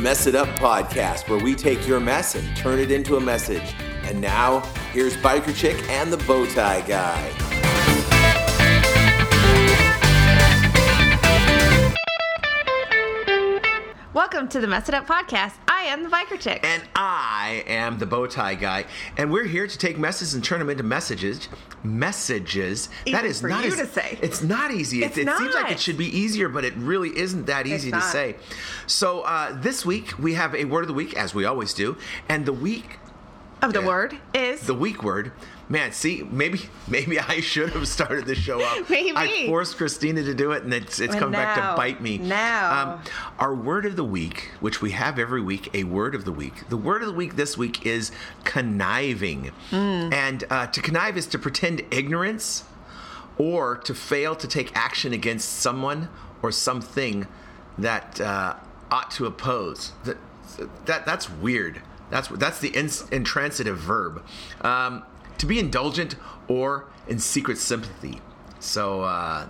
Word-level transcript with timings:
Mess 0.00 0.26
It 0.26 0.34
Up 0.34 0.48
podcast, 0.58 1.28
where 1.28 1.38
we 1.38 1.54
take 1.54 1.86
your 1.86 2.00
mess 2.00 2.34
and 2.34 2.56
turn 2.56 2.78
it 2.78 2.90
into 2.90 3.16
a 3.16 3.20
message. 3.20 3.74
And 4.04 4.18
now, 4.18 4.60
here's 4.92 5.14
Biker 5.18 5.54
Chick 5.54 5.76
and 5.90 6.10
the 6.10 6.16
Bowtie 6.16 6.86
Guy. 6.86 7.30
Welcome 14.14 14.48
to 14.48 14.60
the 14.60 14.66
Mess 14.66 14.88
It 14.88 14.94
Up 14.94 15.06
podcast. 15.06 15.52
I 15.80 15.84
am 15.84 16.02
the 16.02 16.10
Biker 16.10 16.38
Chick. 16.38 16.60
And 16.62 16.82
I 16.94 17.64
am 17.66 17.98
the 17.98 18.04
bow 18.04 18.26
tie 18.26 18.54
Guy. 18.54 18.84
And 19.16 19.32
we're 19.32 19.44
here 19.46 19.66
to 19.66 19.78
take 19.78 19.96
messages 19.98 20.34
and 20.34 20.44
turn 20.44 20.58
them 20.58 20.68
into 20.68 20.82
messages. 20.82 21.48
Messages. 21.82 22.90
Easy 23.06 23.12
that 23.16 23.24
is 23.24 23.40
for 23.40 23.48
not 23.48 23.64
you 23.64 23.72
as- 23.72 23.78
to 23.78 23.86
say. 23.86 24.18
It's 24.20 24.42
not 24.42 24.72
easy. 24.72 25.02
It's 25.02 25.16
it, 25.16 25.26
it 25.26 25.36
seems 25.38 25.54
like 25.54 25.72
it 25.72 25.80
should 25.80 25.96
be 25.96 26.04
easier, 26.06 26.50
but 26.50 26.66
it 26.66 26.74
really 26.76 27.16
isn't 27.18 27.46
that 27.46 27.66
easy 27.66 27.90
to 27.90 27.96
not. 27.96 28.12
say. 28.12 28.36
So 28.86 29.22
uh, 29.22 29.58
this 29.58 29.86
week, 29.86 30.18
we 30.18 30.34
have 30.34 30.54
a 30.54 30.66
word 30.66 30.82
of 30.82 30.88
the 30.88 30.94
week, 30.94 31.16
as 31.16 31.34
we 31.34 31.46
always 31.46 31.72
do. 31.72 31.96
And 32.28 32.44
the 32.44 32.52
week 32.52 32.98
of 33.62 33.72
the 33.72 33.80
word 33.80 34.18
is 34.34 34.60
the 34.60 34.74
week 34.74 35.02
word. 35.02 35.32
Man, 35.70 35.92
see, 35.92 36.26
maybe 36.28 36.60
maybe 36.88 37.20
I 37.20 37.38
should 37.40 37.70
have 37.70 37.86
started 37.86 38.26
the 38.26 38.34
show 38.34 38.60
up. 38.60 38.90
Maybe. 38.90 39.12
I 39.16 39.46
forced 39.46 39.76
Christina 39.76 40.20
to 40.24 40.34
do 40.34 40.50
it, 40.50 40.64
and 40.64 40.74
it's 40.74 40.98
it's 40.98 41.12
And 41.14 41.20
come 41.22 41.30
back 41.30 41.54
to 41.54 41.76
bite 41.76 42.00
me. 42.00 42.18
Um, 42.18 42.28
now. 42.28 43.00
our 43.38 43.54
word 43.54 43.86
of 43.86 43.94
the 43.94 44.02
week, 44.04 44.50
which 44.58 44.82
we 44.82 44.90
have 44.90 45.16
every 45.16 45.40
week, 45.40 45.70
a 45.72 45.84
word 45.84 46.16
of 46.16 46.24
the 46.24 46.32
week. 46.32 46.68
The 46.70 46.76
word 46.76 47.02
of 47.02 47.06
the 47.06 47.14
week 47.14 47.36
this 47.36 47.56
week 47.56 47.86
is 47.86 48.10
conniving, 48.42 49.52
Hmm. 49.70 50.12
and 50.12 50.42
uh, 50.50 50.66
to 50.66 50.82
connive 50.82 51.16
is 51.16 51.26
to 51.28 51.38
pretend 51.38 51.82
ignorance 51.92 52.64
or 53.38 53.76
to 53.76 53.94
fail 53.94 54.34
to 54.34 54.48
take 54.48 54.76
action 54.76 55.12
against 55.12 55.48
someone 55.60 56.08
or 56.42 56.50
something 56.50 57.28
that 57.78 58.20
uh, 58.20 58.56
ought 58.90 59.10
to 59.12 59.26
oppose. 59.26 59.92
That, 60.04 60.16
that 60.86 61.06
that's 61.06 61.30
weird. 61.30 61.80
That's 62.10 62.26
that's 62.26 62.58
the 62.58 62.70
ins- 62.70 63.08
intransitive 63.10 63.78
verb. 63.78 64.24
Um, 64.62 65.04
to 65.40 65.46
be 65.46 65.58
indulgent 65.58 66.16
or 66.48 66.86
in 67.08 67.18
secret 67.18 67.58
sympathy. 67.58 68.20
So 68.60 69.02
uh, 69.02 69.46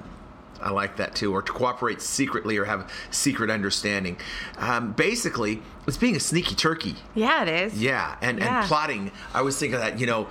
I 0.60 0.70
like 0.70 0.96
that 0.98 1.14
too. 1.16 1.32
Or 1.32 1.42
to 1.42 1.52
cooperate 1.52 2.00
secretly 2.00 2.56
or 2.58 2.64
have 2.64 2.90
secret 3.10 3.50
understanding. 3.50 4.16
Um, 4.58 4.92
basically, 4.92 5.62
it's 5.88 5.96
being 5.96 6.14
a 6.14 6.20
sneaky 6.20 6.54
turkey. 6.54 6.94
yeah, 7.14 7.42
it 7.42 7.48
is. 7.48 7.82
Yeah, 7.82 8.14
and, 8.22 8.38
Yeah. 8.38 8.60
and 8.60 8.68
plotting. 8.68 9.10
I 9.34 9.38
always 9.40 9.58
think 9.58 9.74
of 9.74 9.80
that, 9.80 9.98
you 9.98 10.06
know, 10.06 10.28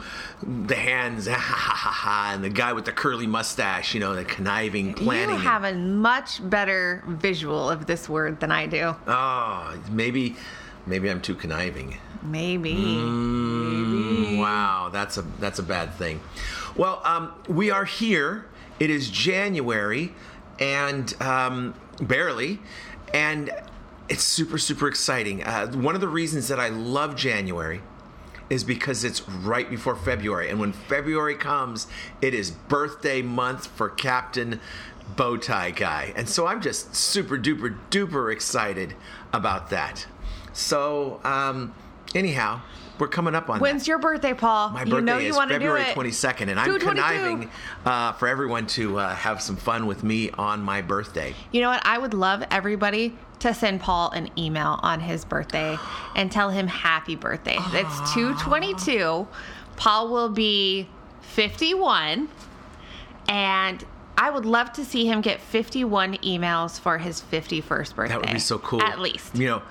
the 0.66 0.76
hands, 0.76 1.28
ha 1.30 1.34
ha 1.36 1.74
ha 1.76 1.90
ha, 1.90 2.32
and 2.34 2.44
the 2.44 2.50
guy 2.50 2.72
with 2.72 2.86
the 2.86 2.94
curly 2.94 3.28
mustache, 3.28 3.94
you 3.94 4.00
know, 4.00 4.16
the 4.16 4.24
conniving, 4.24 4.94
planning. 4.94 5.36
You 5.36 5.42
have 5.42 5.66
a 5.66 5.74
much 5.74 6.48
better 6.50 7.04
visual 7.08 7.70
of 7.70 7.86
this 7.86 8.08
word 8.08 8.40
than 8.40 8.52
I 8.52 8.66
do. 8.68 8.96
oh, 9.08 9.78
maybe, 9.92 10.38
maybe 10.86 11.10
I'm 11.10 11.20
too 11.22 11.36
conniving. 11.36 11.98
Maybe. 12.24 12.74
Mm, 12.76 14.40
Wow, 14.40 14.90
that's 14.92 15.18
a 15.18 15.22
that's 15.40 15.60
a 15.60 15.64
bad 15.64 15.94
thing. 15.96 16.20
Well, 16.76 17.02
um, 17.04 17.34
we 17.48 17.72
are 17.72 17.86
here. 17.86 18.46
It 18.80 18.90
is 18.90 19.10
January, 19.10 20.14
and 20.60 21.14
um, 21.22 21.74
barely, 22.02 22.60
and 23.14 23.52
it's 24.08 24.24
super 24.24 24.58
super 24.58 24.88
exciting. 24.88 25.44
Uh, 25.44 25.68
one 25.74 25.96
of 25.96 26.02
the 26.02 26.08
reasons 26.08 26.48
that 26.48 26.60
I 26.60 26.70
love 26.70 27.16
January 27.16 27.82
is 28.50 28.64
because 28.64 29.04
it's 29.04 29.28
right 29.30 29.70
before 29.70 29.96
February, 29.96 30.50
and 30.50 30.60
when 30.60 30.72
February 30.74 31.36
comes, 31.36 31.88
it 32.22 32.34
is 32.34 32.52
birthday 32.52 33.22
month 33.22 33.68
for 33.68 33.90
Captain 33.90 34.60
Bowtie 35.16 35.76
Guy, 35.76 36.14
and 36.16 36.28
so 36.30 36.48
I'm 36.48 36.62
just 36.62 36.96
super 36.96 37.38
duper 37.38 37.78
duper 37.92 38.32
excited 38.32 38.96
about 39.34 39.70
that. 39.70 40.08
So, 40.54 41.20
um, 41.24 41.74
anyhow, 42.16 42.62
we're 43.00 43.08
coming 43.08 43.36
up 43.36 43.50
on 43.50 43.60
When's 43.60 43.84
that. 43.84 43.88
your 43.88 44.00
birthday, 44.00 44.34
Paul? 44.34 44.70
My 44.70 44.84
you 44.84 44.92
birthday 44.92 45.06
know 45.06 45.18
you 45.18 45.30
is 45.30 45.36
want 45.36 45.50
to 45.52 45.60
do 45.60 45.66
February 45.66 45.84
22nd, 45.86 46.50
and 46.50 46.60
I'm 46.60 46.80
conniving 46.80 47.50
uh, 47.86 48.14
for 48.14 48.28
everyone 48.28 48.68
to 48.68 49.00
uh, 49.00 49.16
have 49.16 49.42
some 49.42 49.56
fun 49.56 49.86
with 49.86 50.04
me 50.04 50.32
on 50.32 50.62
my 50.62 50.82
birthday. 50.82 51.34
You 51.52 51.62
know 51.62 51.70
what? 51.70 51.82
I 51.86 51.98
would 51.98 52.14
love 52.14 52.44
everybody 52.52 53.18
to 53.40 53.54
send 53.54 53.80
Paul 53.80 54.12
an 54.12 54.30
email 54.38 54.80
on 54.84 55.00
his 55.00 55.24
birthday 55.24 55.78
and 56.16 56.32
tell 56.32 56.50
him 56.50 56.68
happy 56.68 57.16
birthday. 57.16 57.58
It's 57.58 58.14
222. 58.14 59.28
Paul 59.78 60.12
will 60.12 60.30
be 60.30 60.90
51. 61.22 62.28
And 63.30 63.86
I 64.18 64.30
would 64.30 64.46
love 64.46 64.74
to 64.74 64.84
see 64.84 65.06
him 65.06 65.22
get 65.22 65.40
51 65.40 66.16
emails 66.18 66.80
for 66.80 66.98
his 66.98 67.22
51st 67.22 67.96
birthday. 67.96 68.14
That 68.14 68.22
would 68.22 68.34
be 68.34 68.40
so 68.40 68.60
cool. 68.60 68.82
At 68.82 69.00
least. 69.00 69.36
You 69.36 69.48
know, 69.48 69.62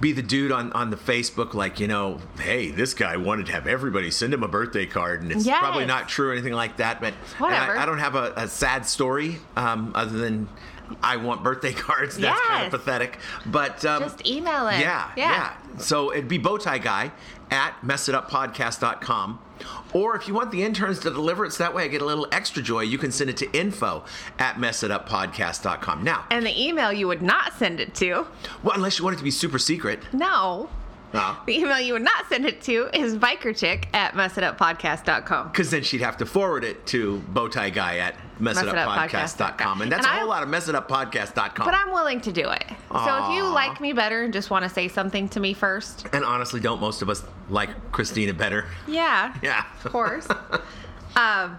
be 0.00 0.12
the 0.12 0.22
dude 0.22 0.52
on, 0.52 0.72
on 0.72 0.90
the 0.90 0.96
Facebook, 0.96 1.54
like, 1.54 1.80
you 1.80 1.88
know, 1.88 2.18
hey, 2.38 2.70
this 2.70 2.94
guy 2.94 3.16
wanted 3.16 3.46
to 3.46 3.52
have 3.52 3.66
everybody 3.66 4.10
send 4.10 4.32
him 4.32 4.42
a 4.42 4.48
birthday 4.48 4.86
card. 4.86 5.22
And 5.22 5.32
it's 5.32 5.44
Yes. 5.44 5.58
probably 5.58 5.86
not 5.86 6.08
true 6.08 6.28
or 6.30 6.32
anything 6.32 6.52
like 6.52 6.76
that. 6.76 7.00
But. 7.00 7.14
I, 7.40 7.82
I 7.82 7.86
don't 7.86 7.98
have 7.98 8.14
a, 8.14 8.32
a 8.36 8.48
sad 8.48 8.86
story 8.86 9.38
um, 9.56 9.92
other 9.94 10.16
than 10.18 10.48
I 11.02 11.16
want 11.16 11.42
birthday 11.42 11.72
cards. 11.86 12.16
That's 12.16 12.40
kind 12.48 12.64
of 12.66 12.70
pathetic. 12.70 13.18
But 13.46 13.84
um, 13.84 14.02
Just 14.02 14.26
email 14.26 14.68
it. 14.68 14.80
Yeah, 14.80 15.10
Yeah. 15.16 15.30
yeah. 15.74 15.78
So 15.78 16.12
it'd 16.12 16.28
be 16.28 16.38
Bowtie 16.38 16.82
Guy 16.82 17.12
at 17.50 17.74
messituppodcast.com. 17.82 19.40
Or 19.92 20.14
if 20.16 20.28
you 20.28 20.34
want 20.34 20.50
the 20.52 20.62
interns 20.62 20.98
to 21.00 21.10
deliver 21.10 21.44
it, 21.44 21.52
so 21.52 21.64
that 21.64 21.74
way 21.74 21.84
I 21.84 21.88
get 21.88 22.00
a 22.02 22.04
little 22.04 22.28
extra 22.30 22.62
joy, 22.62 22.82
you 22.82 22.96
can 22.98 23.10
send 23.10 23.28
it 23.30 23.36
to 23.38 23.50
info 23.58 24.04
at 24.38 24.56
messituppodcast.com. 24.56 26.04
Now, 26.04 26.26
And 26.30 26.46
the 26.46 26.62
email 26.62 26.92
you 26.92 27.08
would 27.08 27.22
not 27.22 27.54
send 27.54 27.80
it 27.80 27.94
to, 27.96 28.26
well, 28.62 28.74
unless 28.76 28.98
you 28.98 29.04
want 29.04 29.14
it 29.14 29.18
to 29.18 29.24
be 29.24 29.30
super 29.30 29.58
secret. 29.58 30.00
no. 30.12 30.68
The 31.12 31.40
email 31.58 31.80
you 31.80 31.94
would 31.94 32.02
not 32.02 32.26
send 32.28 32.44
it 32.44 32.60
to 32.62 32.88
is 32.92 33.16
bikerchick 33.16 33.84
at 33.94 34.12
messituppodcast.com. 34.14 35.48
because 35.48 35.70
then 35.70 35.82
she'd 35.82 36.00
have 36.02 36.16
to 36.18 36.26
forward 36.26 36.64
it 36.64 36.84
to 36.88 37.22
Bowtie 37.32 37.72
Guy 37.72 37.98
at 37.98 38.14
messituppodcast.com. 38.40 39.82
And 39.82 39.90
that's 39.90 40.06
And 40.06 40.16
a 40.16 40.20
whole 40.20 40.28
lot 40.28 40.42
of 40.42 40.48
messituppodcast.com. 40.48 41.64
But 41.64 41.74
I'm 41.74 41.90
willing 41.92 42.20
to 42.22 42.32
do 42.32 42.48
it. 42.50 42.64
So 42.92 43.24
if 43.30 43.36
you 43.36 43.44
like 43.44 43.80
me 43.80 43.92
better 43.92 44.22
and 44.24 44.32
just 44.32 44.50
want 44.50 44.64
to 44.64 44.68
say 44.68 44.88
something 44.88 45.28
to 45.30 45.40
me 45.40 45.54
first, 45.54 46.06
and 46.12 46.24
honestly, 46.24 46.60
don't 46.60 46.80
most 46.80 47.02
of 47.02 47.08
us 47.08 47.22
like 47.48 47.70
Christina 47.92 48.34
better? 48.34 48.66
yeah, 48.86 49.34
Yeah. 49.42 49.64
of 49.84 49.92
course. 49.92 50.28
um, 51.16 51.58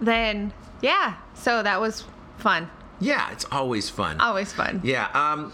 then 0.00 0.52
yeah, 0.80 1.14
so 1.34 1.62
that 1.62 1.80
was 1.80 2.04
fun. 2.38 2.68
Yeah, 3.00 3.30
it's 3.32 3.44
always 3.50 3.88
fun. 3.88 4.20
Always 4.20 4.52
fun. 4.52 4.80
Yeah. 4.84 5.08
Um, 5.14 5.52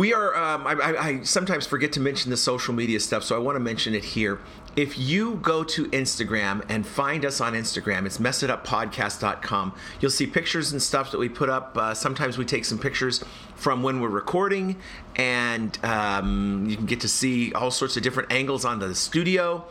we 0.00 0.14
are. 0.14 0.34
Um, 0.34 0.66
I, 0.66 0.72
I, 0.72 1.06
I 1.08 1.22
sometimes 1.24 1.66
forget 1.66 1.92
to 1.92 2.00
mention 2.00 2.30
the 2.30 2.36
social 2.38 2.72
media 2.72 2.98
stuff, 3.00 3.22
so 3.22 3.36
I 3.36 3.38
want 3.38 3.56
to 3.56 3.60
mention 3.60 3.94
it 3.94 4.02
here. 4.02 4.38
If 4.74 4.98
you 4.98 5.34
go 5.42 5.62
to 5.62 5.84
Instagram 5.88 6.64
and 6.70 6.86
find 6.86 7.22
us 7.26 7.38
on 7.38 7.52
Instagram, 7.52 8.06
it's 8.06 8.16
messituppodcast.com. 8.16 9.74
You'll 10.00 10.10
see 10.10 10.26
pictures 10.26 10.72
and 10.72 10.80
stuff 10.80 11.10
that 11.10 11.18
we 11.18 11.28
put 11.28 11.50
up. 11.50 11.76
Uh, 11.76 11.92
sometimes 11.92 12.38
we 12.38 12.46
take 12.46 12.64
some 12.64 12.78
pictures 12.78 13.22
from 13.56 13.82
when 13.82 14.00
we're 14.00 14.08
recording, 14.08 14.76
and 15.16 15.78
um, 15.84 16.64
you 16.66 16.76
can 16.76 16.86
get 16.86 17.00
to 17.00 17.08
see 17.08 17.52
all 17.52 17.70
sorts 17.70 17.98
of 17.98 18.02
different 18.02 18.32
angles 18.32 18.64
on 18.64 18.78
the 18.78 18.94
studio. 18.94 19.66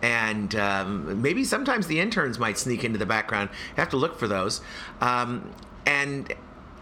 And 0.00 0.54
um, 0.54 1.20
maybe 1.20 1.44
sometimes 1.44 1.88
the 1.88 2.00
interns 2.00 2.38
might 2.38 2.56
sneak 2.56 2.84
into 2.84 2.98
the 2.98 3.04
background. 3.06 3.50
You 3.52 3.82
have 3.82 3.90
to 3.90 3.98
look 3.98 4.18
for 4.18 4.28
those. 4.28 4.62
Um, 5.02 5.52
and 5.84 6.34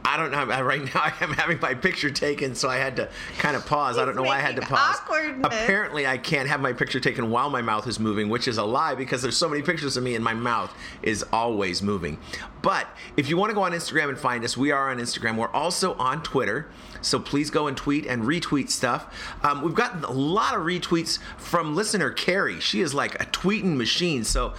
I 0.05 0.17
don't 0.17 0.31
know. 0.31 0.43
Right 0.63 0.85
now, 0.85 0.91
I 0.95 1.13
am 1.21 1.33
having 1.33 1.59
my 1.61 1.75
picture 1.75 2.11
taken, 2.11 2.55
so 2.55 2.69
I 2.69 2.77
had 2.77 2.97
to 2.97 3.09
kind 3.39 3.57
of 3.57 3.67
pause. 3.67 3.99
I 3.99 4.05
don't 4.05 4.17
know 4.17 4.23
why 4.23 4.37
I 4.37 4.41
had 4.41 4.57
to 4.57 4.63
pause. 4.63 4.97
awkwardness. 5.01 5.47
Apparently, 5.47 6.07
I 6.07 6.19
can't 6.19 6.49
have 6.49 6.61
my 6.61 6.73
picture 6.73 7.01
taken 7.01 7.31
while 7.31 7.51
my 7.51 7.63
mouth 7.63 7.87
is 7.87 7.99
moving, 7.99 8.29
which 8.29 8.47
is 8.49 8.59
a 8.59 8.65
lie 8.65 8.95
because 8.95 9.23
there's 9.23 9.37
so 9.37 9.49
many 9.49 9.63
pictures 9.63 9.97
of 9.97 10.03
me 10.05 10.15
and 10.15 10.25
my 10.25 10.35
mouth 10.35 10.73
is 11.03 11.25
always 11.33 11.83
moving. 11.83 12.19
But 12.63 12.87
if 13.17 13.29
you 13.29 13.37
want 13.37 13.51
to 13.51 13.55
go 13.55 13.63
on 13.63 13.73
Instagram 13.73 14.09
and 14.09 14.19
find 14.19 14.45
us, 14.45 14.57
we 14.57 14.71
are 14.71 14.91
on 14.91 14.99
Instagram. 14.99 15.37
We're 15.37 15.49
also 15.49 15.95
on 15.95 16.23
Twitter. 16.23 16.69
So 17.01 17.19
please 17.19 17.51
go 17.51 17.67
and 17.67 17.77
tweet 17.77 18.07
and 18.07 18.23
retweet 18.23 18.71
stuff. 18.71 19.13
Um, 19.43 19.63
we've 19.63 19.75
gotten 19.75 20.05
a 20.05 20.13
lot 20.13 20.55
of 20.55 20.63
retweets 20.63 21.19
from 21.37 21.75
listener 21.75 22.11
Carrie. 22.11 22.61
She 22.61 22.81
is 22.81 22.95
like 22.95 23.17
a 23.21 23.27
tweeting 23.27 23.77
machine. 23.77 24.23
So 24.23 24.55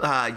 uh, 0.00 0.30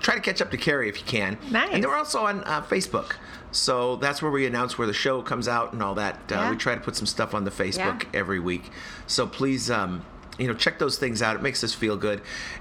try 0.00 0.14
to 0.14 0.20
catch 0.20 0.42
up 0.42 0.50
to 0.50 0.58
Carrie 0.58 0.88
if 0.90 0.98
you 0.98 1.06
can. 1.06 1.38
Nice. 1.50 1.70
And 1.72 1.84
we're 1.84 1.96
also 1.96 2.26
on 2.26 2.44
uh, 2.44 2.60
Facebook. 2.62 3.14
So 3.50 3.96
that's 3.96 4.20
where 4.22 4.30
we 4.30 4.46
announce 4.46 4.76
where 4.78 4.86
the 4.86 4.92
show 4.92 5.22
comes 5.22 5.48
out 5.48 5.72
and 5.72 5.82
all 5.82 5.94
that. 5.94 6.30
Uh, 6.30 6.48
We 6.50 6.56
try 6.56 6.74
to 6.74 6.80
put 6.80 6.96
some 6.96 7.06
stuff 7.06 7.34
on 7.34 7.44
the 7.44 7.50
Facebook 7.50 8.02
Yeah. 8.04 8.08
every 8.20 8.38
week. 8.40 8.70
So 9.06 9.26
please, 9.26 9.70
um, 9.70 10.02
you 10.38 10.46
know, 10.46 10.54
check 10.54 10.78
those 10.78 10.98
things 10.98 11.22
out. 11.22 11.34
It 11.36 11.42
makes 11.42 11.64
us 11.64 11.72
feel 11.74 11.96
good. 11.96 12.20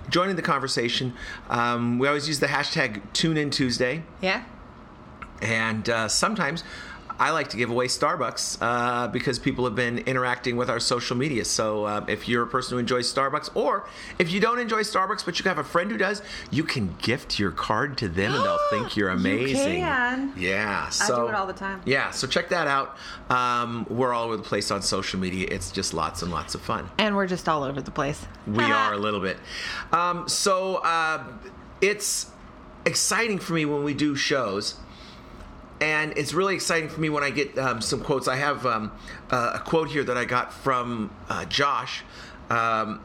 Joining 0.10 0.36
the 0.36 0.42
conversation. 0.42 1.14
Um, 1.50 2.00
we 2.00 2.08
always 2.08 2.28
use 2.28 2.40
the 2.40 2.48
hashtag 2.48 3.02
Tune 3.14 3.38
In 3.38 3.50
Tuesday. 3.50 4.04
Yeah. 4.22 4.44
And 5.42 5.88
uh, 5.90 6.08
sometimes 6.08 6.64
I 7.20 7.32
like 7.32 7.50
to 7.50 7.58
give 7.58 7.70
away 7.70 7.88
Starbucks 7.88 8.58
uh, 8.62 9.08
because 9.08 9.40
people 9.40 9.66
have 9.66 9.76
been 9.76 10.00
interacting 10.00 10.56
with 10.56 10.70
our 10.70 10.80
social 10.80 11.18
media. 11.18 11.46
So 11.46 11.86
uh, 11.86 12.06
if 12.08 12.28
you're 12.28 12.44
a 12.44 12.48
person 12.48 12.76
who 12.76 12.80
enjoys 12.80 13.12
Starbucks, 13.12 13.50
or 13.56 13.88
if 14.20 14.32
you 14.32 14.40
don't 14.40 14.60
enjoy 14.60 14.82
Starbucks 14.82 15.26
but 15.26 15.40
you 15.40 15.44
have 15.46 15.58
a 15.58 15.64
friend 15.64 15.90
who 15.92 15.98
does, 15.98 16.22
you 16.52 16.64
can 16.64 16.96
gift 17.02 17.40
your 17.40 17.52
card 17.52 17.98
to 18.00 18.08
them 18.08 18.34
and 18.34 18.44
they'll 18.44 18.60
think 18.70 18.96
you're 18.96 19.10
amazing. 19.10 19.74
You 19.74 19.80
can. 19.80 20.34
Yeah. 20.38 20.90
So 20.90 21.24
do 21.24 21.30
it 21.30 21.36
all 21.36 21.48
the 21.48 21.54
time. 21.54 21.82
Yeah. 21.86 22.12
So 22.12 22.28
check 22.28 22.50
that 22.50 22.68
out. 22.68 22.98
Um, 23.30 23.86
we're 23.90 24.14
all 24.14 24.26
over 24.26 24.38
the 24.38 24.44
place 24.44 24.72
on 24.72 24.82
social 24.82 25.20
media. 25.20 25.48
It's 25.50 25.72
just 25.72 25.94
lots 25.94 26.22
and 26.22 26.32
lots 26.32 26.56
of 26.56 26.62
fun. 26.62 26.90
And 26.98 27.16
we're 27.16 27.28
just 27.28 27.50
all 27.50 27.64
over 27.64 27.82
the 27.82 27.92
place. 27.92 28.26
We 28.46 28.64
are 28.72 28.94
a 28.94 28.98
little 28.98 29.22
bit. 29.22 29.38
Um, 29.92 30.28
so 30.28 30.76
uh, 30.78 31.24
it's 31.82 32.30
exciting 32.86 33.40
for 33.40 33.54
me 33.54 33.66
when 33.66 33.84
we 33.84 33.94
do 33.94 34.16
shows. 34.16 34.76
And 35.80 36.14
it's 36.18 36.34
really 36.34 36.56
exciting 36.56 36.90
for 36.90 37.00
me 37.00 37.10
when 37.10 37.24
I 37.24 37.30
get 37.30 37.58
um, 37.58 37.82
some 37.82 38.02
quotes. 38.02 38.28
I 38.28 38.36
have 38.36 38.66
um, 38.66 38.92
uh, 39.30 39.54
a 39.56 39.60
quote 39.60 39.90
here 39.90 40.04
that 40.04 40.18
I 40.18 40.26
got 40.26 40.52
from 40.52 41.12
uh, 41.30 41.46
Josh 41.46 42.04
um, 42.50 43.02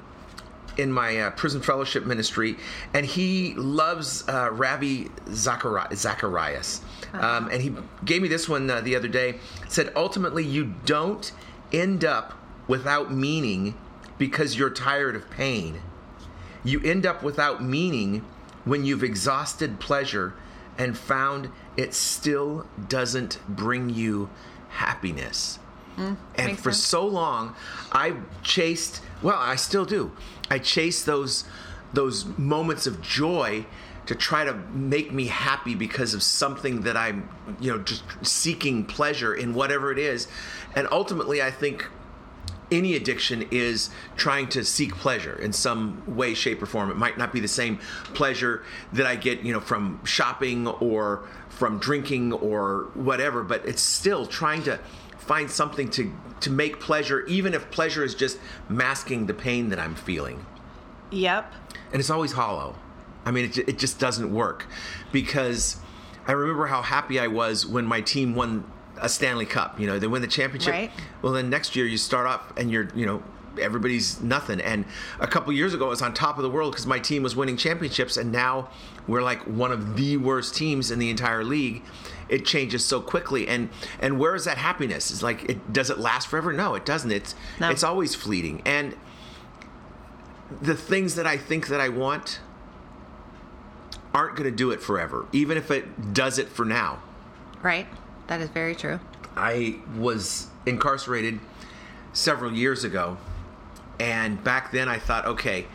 in 0.79 0.91
my 0.91 1.19
uh, 1.19 1.31
prison 1.33 1.61
fellowship 1.61 2.07
ministry, 2.07 2.57
and 2.95 3.05
he 3.05 3.53
loves 3.55 4.27
uh, 4.27 4.49
Ravi 4.51 5.11
Zachari- 5.27 5.95
Zacharias. 5.95 6.81
Um, 7.13 7.51
and 7.51 7.61
he 7.61 7.75
gave 8.07 8.23
me 8.23 8.29
this 8.29 8.49
one 8.49 8.71
uh, 8.71 8.81
the 8.81 8.97
other 8.97 9.09
day. 9.09 9.31
It 9.63 9.73
said, 9.73 9.93
Ultimately, 9.95 10.45
you 10.45 10.75
don't 10.87 11.31
end 11.73 12.07
up 12.07 12.33
without 12.67 13.13
meaning 13.13 13.75
because 14.17 14.57
you're 14.57 14.71
tired 14.71 15.15
of 15.15 15.29
pain. 15.31 15.83
You 16.65 16.81
end 16.83 17.05
up 17.05 17.23
without 17.23 17.63
meaning 17.63 18.25
when 18.65 18.85
you've 18.85 19.03
exhausted 19.03 19.81
pleasure 19.81 20.35
and 20.79 20.97
found 20.97 21.51
it 21.77 21.95
still 21.95 22.67
doesn't 22.89 23.39
bring 23.49 23.91
you 23.91 24.31
happiness. 24.71 25.59
Hmm, 25.97 26.15
and 26.37 26.59
for 26.59 26.73
sense. 26.73 26.85
so 26.85 27.07
long, 27.07 27.55
I 27.93 28.15
chased, 28.43 29.03
well, 29.23 29.39
I 29.39 29.57
still 29.57 29.85
do. 29.85 30.13
I 30.51 30.59
chase 30.59 31.03
those 31.05 31.45
those 31.93 32.25
moments 32.39 32.87
of 32.87 33.03
joy 33.03 33.67
to 34.07 34.15
try 34.15 34.45
to 34.45 34.55
make 34.73 35.13
me 35.13 35.27
happy 35.27 35.75
because 35.75 36.15
of 36.15 36.23
something 36.23 36.83
that 36.83 36.97
I'm, 36.97 37.29
you 37.61 37.71
know, 37.71 37.79
just 37.83 38.03
seeking 38.23 38.85
pleasure 38.85 39.35
in 39.35 39.55
whatever 39.55 39.93
it 39.93 39.99
is. 39.99 40.27
And 40.75 40.89
ultimately, 40.91 41.43
I 41.43 41.51
think 41.51 41.87
any 42.73 42.97
addiction 42.97 43.47
is 43.53 43.91
trying 44.17 44.49
to 44.49 44.65
seek 44.65 44.95
pleasure 44.97 45.39
in 45.39 45.53
some 45.53 46.03
way 46.17 46.35
shape 46.35 46.61
or 46.61 46.67
form 46.67 46.91
it 46.91 46.97
might 46.97 47.17
not 47.19 47.33
be 47.33 47.39
the 47.39 47.47
same 47.47 47.79
pleasure 48.15 48.65
that 48.93 49.07
i 49.07 49.15
get 49.15 49.41
you 49.43 49.53
know 49.53 49.61
from 49.61 50.05
shopping 50.05 50.67
or 50.67 51.25
from 51.49 51.79
drinking 51.79 52.33
or 52.33 52.91
whatever 52.95 53.45
but 53.45 53.65
it's 53.65 53.83
still 53.83 54.27
trying 54.27 54.63
to 54.63 54.79
find 55.19 55.49
something 55.51 55.89
to 55.89 56.13
to 56.41 56.51
make 56.51 56.81
pleasure 56.81 57.21
even 57.27 57.55
if 57.55 57.71
pleasure 57.71 58.03
is 58.03 58.15
just 58.15 58.39
masking 58.69 59.27
the 59.27 59.35
pain 59.35 59.69
that 59.69 59.79
i'm 59.79 59.95
feeling 59.95 60.45
Yep. 61.13 61.53
and 61.93 62.01
it's 62.01 62.09
always 62.11 62.33
hollow. 62.33 62.75
I 63.25 63.31
mean, 63.31 63.45
it, 63.45 63.59
it 63.59 63.79
just 63.79 63.99
doesn't 64.01 64.33
work 64.33 64.67
because 65.13 65.77
I 66.27 66.33
remember 66.33 66.67
how 66.67 66.83
happy 66.83 67.21
I 67.21 67.27
was 67.27 67.67
when 67.67 67.85
my 67.85 68.01
team 68.01 68.35
won 68.35 68.65
a 69.03 69.09
Stanley 69.09 69.45
Cup. 69.45 69.79
You 69.79 69.87
know, 69.87 69.99
they 69.99 70.07
win 70.07 70.23
the 70.23 70.29
championship. 70.29 70.73
Right. 70.73 70.91
Well, 71.21 71.33
then 71.35 71.51
next 71.51 71.77
year 71.77 71.85
you 71.87 71.99
start 71.99 72.27
off 72.27 72.57
and 72.57 72.71
you're, 72.71 72.89
you 72.95 73.05
know, 73.05 73.23
everybody's 73.61 74.21
nothing. 74.23 74.61
And 74.61 74.87
a 75.21 75.27
couple 75.27 75.53
years 75.53 75.75
ago, 75.75 75.87
I 75.87 75.91
was 75.91 76.01
on 76.01 76.15
top 76.15 76.39
of 76.39 76.43
the 76.43 76.51
world 76.51 76.73
because 76.73 76.87
my 76.87 76.99
team 76.99 77.23
was 77.23 77.37
winning 77.37 77.57
championships, 77.57 78.17
and 78.17 78.33
now 78.33 78.71
we're 79.07 79.23
like 79.23 79.43
one 79.43 79.73
of 79.73 79.97
the 79.97 80.17
worst 80.17 80.55
teams 80.55 80.91
in 80.91 80.99
the 80.99 81.11
entire 81.11 81.45
league. 81.45 81.83
It 82.29 82.47
changes 82.47 82.85
so 82.85 83.01
quickly, 83.01 83.47
and 83.49 83.69
and 84.01 84.19
where 84.19 84.35
is 84.35 84.47
that 84.47 84.57
happiness? 84.57 85.11
It's 85.11 85.23
like, 85.23 85.45
it 85.51 85.73
does 85.73 85.91
it 85.91 85.99
last 85.99 86.29
forever? 86.29 86.53
No, 86.53 86.75
it 86.75 86.87
doesn't. 86.87 87.11
It's 87.11 87.35
No. 87.61 87.69
it's 87.69 87.83
always 87.83 88.15
fleeting, 88.15 88.63
and 88.65 88.97
the 90.63 90.75
things 90.75 91.17
that 91.17 91.27
I 91.27 91.37
think 91.37 91.67
that 91.69 91.81
I 91.81 91.89
want 91.91 92.41
aren't 94.15 94.37
going 94.37 94.49
to 94.51 94.57
do 94.57 94.71
it 94.71 94.81
forever, 94.81 95.27
even 95.33 95.57
if 95.57 95.71
it 95.71 96.15
does 96.15 96.39
it 96.39 96.49
for 96.49 96.65
now. 96.65 97.03
Right. 97.63 97.87
That 98.33 98.41
is 98.41 98.49
very 98.49 98.75
true. 98.75 98.99
I 99.37 99.77
was 99.99 100.47
incarcerated 100.65 101.39
several 102.15 102.51
years 102.51 102.83
ago, 102.83 103.19
and 104.01 104.43
back 104.43 104.73
then 104.73 104.89
I 104.89 104.99
thought, 104.99 105.27
okay, 105.27 105.67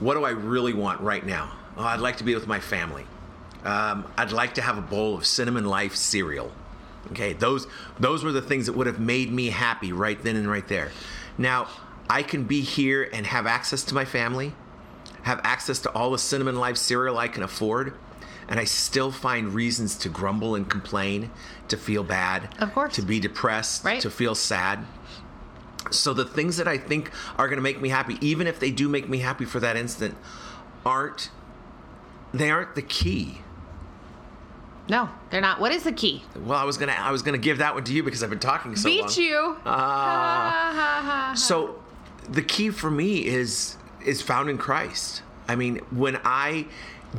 what 0.00 0.14
do 0.14 0.24
I 0.24 0.30
really 0.30 0.72
want 0.72 1.00
right 1.00 1.24
now? 1.24 1.52
Oh, 1.76 1.84
I'd 1.84 2.00
like 2.00 2.16
to 2.16 2.24
be 2.24 2.34
with 2.34 2.48
my 2.48 2.58
family. 2.58 3.06
Um, 3.62 4.04
I'd 4.18 4.32
like 4.32 4.54
to 4.54 4.62
have 4.62 4.78
a 4.78 4.80
bowl 4.80 5.16
of 5.16 5.24
cinnamon 5.24 5.64
life 5.64 5.94
cereal. 5.94 6.50
Okay, 7.12 7.34
those 7.34 7.68
those 8.00 8.24
were 8.24 8.32
the 8.32 8.42
things 8.42 8.66
that 8.66 8.72
would 8.72 8.88
have 8.88 8.98
made 8.98 9.30
me 9.30 9.50
happy 9.50 9.92
right 9.92 10.20
then 10.20 10.34
and 10.34 10.50
right 10.50 10.66
there. 10.66 10.90
Now 11.38 11.68
I 12.10 12.24
can 12.24 12.42
be 12.42 12.62
here 12.62 13.08
and 13.12 13.24
have 13.26 13.46
access 13.46 13.84
to 13.84 13.94
my 13.94 14.04
family, 14.04 14.54
have 15.22 15.40
access 15.44 15.78
to 15.78 15.90
all 15.90 16.10
the 16.10 16.18
cinnamon 16.18 16.56
life 16.56 16.78
cereal 16.78 17.16
I 17.16 17.28
can 17.28 17.44
afford, 17.44 17.94
and 18.52 18.60
I 18.60 18.64
still 18.64 19.10
find 19.10 19.54
reasons 19.54 19.96
to 19.96 20.10
grumble 20.10 20.54
and 20.54 20.68
complain, 20.68 21.30
to 21.68 21.76
feel 21.78 22.04
bad, 22.04 22.50
Of 22.58 22.74
course. 22.74 22.94
to 22.96 23.02
be 23.02 23.18
depressed, 23.18 23.82
Right. 23.82 23.98
to 24.02 24.10
feel 24.10 24.34
sad. 24.34 24.84
So 25.90 26.12
the 26.12 26.26
things 26.26 26.58
that 26.58 26.68
I 26.68 26.76
think 26.76 27.10
are 27.38 27.48
going 27.48 27.56
to 27.56 27.62
make 27.62 27.80
me 27.80 27.88
happy, 27.88 28.18
even 28.20 28.46
if 28.46 28.60
they 28.60 28.70
do 28.70 28.90
make 28.90 29.08
me 29.08 29.20
happy 29.20 29.46
for 29.46 29.58
that 29.60 29.74
instant, 29.76 30.16
aren't 30.84 31.30
they 32.34 32.50
aren't 32.50 32.74
the 32.74 32.82
key. 32.82 33.40
No, 34.88 35.08
they're 35.30 35.40
not. 35.40 35.58
What 35.58 35.72
is 35.72 35.84
the 35.84 35.92
key? 35.92 36.22
Well, 36.36 36.58
I 36.58 36.64
was 36.64 36.76
gonna 36.76 36.92
I 36.92 37.10
was 37.10 37.22
gonna 37.22 37.38
give 37.38 37.58
that 37.58 37.74
one 37.74 37.84
to 37.84 37.92
you 37.92 38.02
because 38.02 38.22
I've 38.22 38.30
been 38.30 38.38
talking 38.38 38.76
so 38.76 38.88
long. 38.90 39.06
Beat 39.06 39.16
you. 39.16 39.56
Ha. 39.64 41.30
Ah. 41.30 41.32
So 41.36 41.80
the 42.28 42.42
key 42.42 42.68
for 42.70 42.90
me 42.90 43.24
is 43.24 43.76
is 44.04 44.20
found 44.20 44.50
in 44.50 44.58
Christ. 44.58 45.22
I 45.48 45.56
mean, 45.56 45.78
when 45.90 46.18
I 46.24 46.66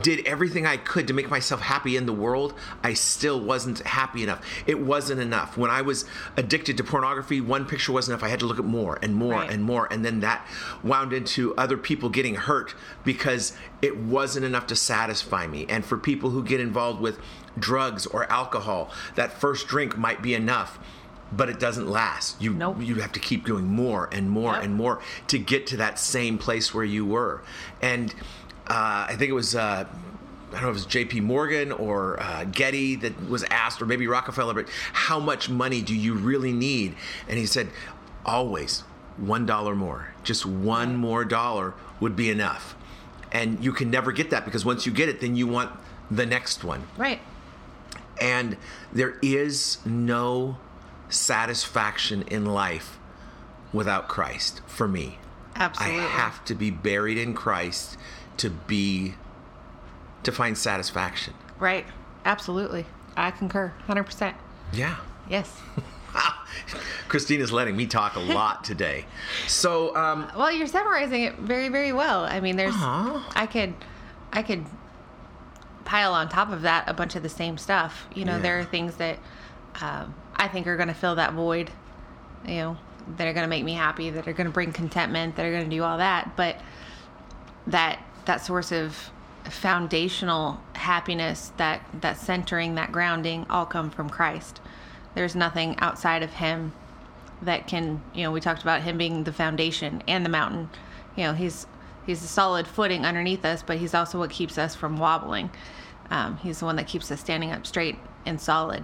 did 0.01 0.25
everything 0.25 0.65
I 0.65 0.77
could 0.77 1.07
to 1.07 1.13
make 1.13 1.29
myself 1.29 1.61
happy 1.61 1.95
in 1.97 2.05
the 2.05 2.13
world, 2.13 2.53
I 2.83 2.93
still 2.93 3.39
wasn't 3.39 3.79
happy 3.79 4.23
enough. 4.23 4.43
It 4.65 4.79
wasn't 4.79 5.21
enough. 5.21 5.57
When 5.57 5.69
I 5.69 5.81
was 5.83 6.05
addicted 6.35 6.77
to 6.77 6.83
pornography, 6.83 7.41
one 7.41 7.65
picture 7.65 7.91
wasn't 7.91 8.13
enough. 8.13 8.23
I 8.23 8.29
had 8.29 8.39
to 8.39 8.45
look 8.45 8.57
at 8.59 8.65
more 8.65 8.97
and 9.01 9.13
more 9.15 9.33
Right. 9.33 9.49
and 9.51 9.63
more. 9.63 9.87
And 9.91 10.03
then 10.03 10.21
that 10.21 10.47
wound 10.83 11.13
into 11.13 11.53
other 11.55 11.77
people 11.77 12.09
getting 12.09 12.35
hurt 12.35 12.73
because 13.03 13.53
it 13.81 13.97
wasn't 13.97 14.45
enough 14.45 14.65
to 14.67 14.75
satisfy 14.75 15.45
me. 15.47 15.65
And 15.69 15.85
for 15.85 15.97
people 15.97 16.31
who 16.31 16.43
get 16.43 16.59
involved 16.59 16.99
with 16.99 17.19
drugs 17.59 18.05
or 18.07 18.29
alcohol, 18.31 18.91
that 19.15 19.39
first 19.39 19.67
drink 19.67 19.97
might 19.97 20.21
be 20.23 20.33
enough. 20.33 20.79
But 21.35 21.49
it 21.49 21.59
doesn't 21.59 21.87
last. 21.89 22.39
You 22.39 22.53
Nope. 22.53 22.77
you 22.81 22.95
have 22.95 23.11
to 23.13 23.19
keep 23.19 23.43
doing 23.43 23.65
more 23.67 24.07
and 24.11 24.29
more 24.29 24.53
Yep. 24.53 24.63
and 24.63 24.75
more 24.75 24.99
to 25.27 25.39
get 25.39 25.65
to 25.67 25.77
that 25.77 25.97
same 25.99 26.37
place 26.37 26.73
where 26.75 26.83
you 26.85 27.05
were. 27.05 27.41
And 27.81 28.13
uh, 28.67 29.07
I 29.09 29.15
think 29.17 29.29
it 29.29 29.33
was. 29.33 29.55
Uh, 29.55 29.85
I 30.49 30.57
don't 30.57 30.61
know 30.65 30.69
if 30.69 30.73
it 30.73 30.73
was 30.73 30.85
J.P. 30.85 31.21
Morgan 31.21 31.71
or 31.71 32.21
uh, 32.21 32.43
Getty 32.43 32.95
that 32.97 33.27
was 33.27 33.43
asked, 33.45 33.81
or 33.81 33.87
maybe 33.87 34.05
Rockefeller, 34.05 34.53
but 34.53 34.69
how 34.93 35.19
much 35.19 35.49
money 35.49 35.81
do 35.81 35.95
you 35.95 36.13
really 36.13 36.53
need? 36.53 36.95
And 37.27 37.39
he 37.39 37.47
said, 37.47 37.69
always 38.23 38.81
one 39.17 39.47
dollar 39.47 39.75
more. 39.75 40.13
Just 40.23 40.45
one 40.45 40.95
more 40.95 41.25
dollar 41.25 41.73
would 41.99 42.15
be 42.15 42.29
enough. 42.29 42.75
And 43.31 43.63
you 43.63 43.73
can 43.73 43.89
never 43.89 44.11
get 44.11 44.29
that 44.29 44.45
because 44.45 44.63
once 44.63 44.85
you 44.85 44.91
get 44.91 45.09
it, 45.09 45.21
then 45.21 45.35
you 45.35 45.47
want 45.47 45.71
the 46.11 46.25
next 46.25 46.63
one. 46.63 46.83
right. 46.97 47.19
And 48.21 48.57
there 48.91 49.17
is 49.23 49.79
no 49.87 50.57
satisfaction 51.09 52.21
in 52.27 52.45
life 52.45 52.99
without 53.73 54.07
Christ 54.07 54.61
for 54.67 54.87
me. 54.87 55.17
Absolutely. 55.55 55.99
I 55.99 56.07
have 56.07 56.45
to 56.45 56.53
be 56.55 56.69
buried 56.69 57.17
in 57.17 57.33
Christ 57.33 57.97
to 58.37 58.49
be 58.49 59.15
to 60.23 60.31
find 60.31 60.57
satisfaction. 60.57 61.33
Right. 61.59 61.85
Absolutely. 62.25 62.85
I 63.15 63.31
concur. 63.31 63.73
100%. 63.87 64.33
Yeah. 64.71 64.97
Yes. 65.29 65.61
Christina's 67.07 67.51
letting 67.51 67.75
me 67.75 67.85
talk 67.85 68.15
a 68.15 68.19
lot 68.33 68.63
today. 68.63 69.05
So, 69.47 69.95
um, 69.95 70.31
Well, 70.35 70.51
you're 70.51 70.67
summarizing 70.67 71.23
it 71.23 71.35
very, 71.35 71.69
very 71.69 71.91
well. 71.91 72.23
I 72.23 72.39
mean, 72.39 72.55
there's, 72.55 72.73
Aw. 72.75 73.31
I 73.35 73.45
could, 73.45 73.73
I 74.31 74.41
could 74.41 74.65
pile 75.85 76.13
on 76.13 76.29
top 76.29 76.51
of 76.51 76.61
that 76.61 76.87
a 76.87 76.93
bunch 76.93 77.15
of 77.15 77.23
the 77.23 77.29
same 77.29 77.57
stuff. 77.57 78.07
You 78.15 78.25
know, 78.25 78.39
there 78.39 78.59
are 78.59 78.63
things 78.63 78.95
that 78.95 79.19
um, 79.81 80.13
I 80.35 80.47
think 80.47 80.67
are 80.67 80.77
going 80.77 80.87
to 80.87 80.93
fill 80.93 81.15
that 81.15 81.33
void. 81.33 81.69
You 82.45 82.55
know, 82.55 82.77
that 83.17 83.27
are 83.27 83.33
going 83.33 83.43
to 83.43 83.49
make 83.49 83.63
me 83.63 83.73
happy, 83.73 84.09
that 84.09 84.27
are 84.27 84.33
going 84.33 84.47
to 84.47 84.53
bring 84.53 84.71
contentment, 84.71 85.35
that 85.35 85.45
are 85.45 85.51
going 85.51 85.69
to 85.69 85.75
do 85.75 85.83
all 85.83 85.97
that. 85.97 86.35
But 86.35 86.57
that 87.67 87.99
that 88.25 88.43
source 88.45 88.71
of 88.71 89.11
foundational 89.49 90.61
happiness, 90.73 91.51
that 91.57 91.81
that 92.01 92.17
centering, 92.17 92.75
that 92.75 92.91
grounding, 92.91 93.45
all 93.49 93.65
come 93.65 93.89
from 93.89 94.09
Christ. 94.09 94.61
There's 95.15 95.35
nothing 95.35 95.75
outside 95.79 96.23
of 96.23 96.33
Him 96.33 96.73
that 97.41 97.67
can 97.67 98.01
you 98.13 98.23
know 98.23 98.31
we 98.31 98.39
talked 98.39 98.61
about 98.61 98.83
him 98.83 98.97
being 98.97 99.25
the 99.25 99.33
foundation 99.33 100.01
and 100.07 100.25
the 100.25 100.29
mountain 100.29 100.69
you 101.17 101.23
know 101.23 101.33
he's 101.33 101.67
he's 102.05 102.23
a 102.23 102.27
solid 102.27 102.65
footing 102.65 103.05
underneath 103.05 103.43
us 103.43 103.61
but 103.61 103.77
he's 103.77 103.93
also 103.93 104.17
what 104.17 104.29
keeps 104.29 104.57
us 104.57 104.75
from 104.75 104.97
wobbling 104.97 105.49
um, 106.09 106.37
he's 106.37 106.59
the 106.59 106.65
one 106.65 106.77
that 106.77 106.87
keeps 106.87 107.11
us 107.11 107.19
standing 107.19 107.51
up 107.51 107.67
straight 107.67 107.97
and 108.25 108.39
solid 108.39 108.83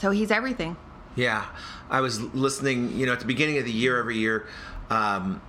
So 0.00 0.10
he's 0.10 0.30
everything. 0.30 0.76
Yeah, 1.14 1.44
I 1.90 2.00
was 2.00 2.22
listening. 2.34 2.96
You 2.96 3.04
know, 3.04 3.12
at 3.12 3.20
the 3.20 3.26
beginning 3.26 3.58
of 3.58 3.66
the 3.66 3.72
year, 3.72 3.98
every 3.98 4.16
year, 4.16 4.46
um, 4.88 5.42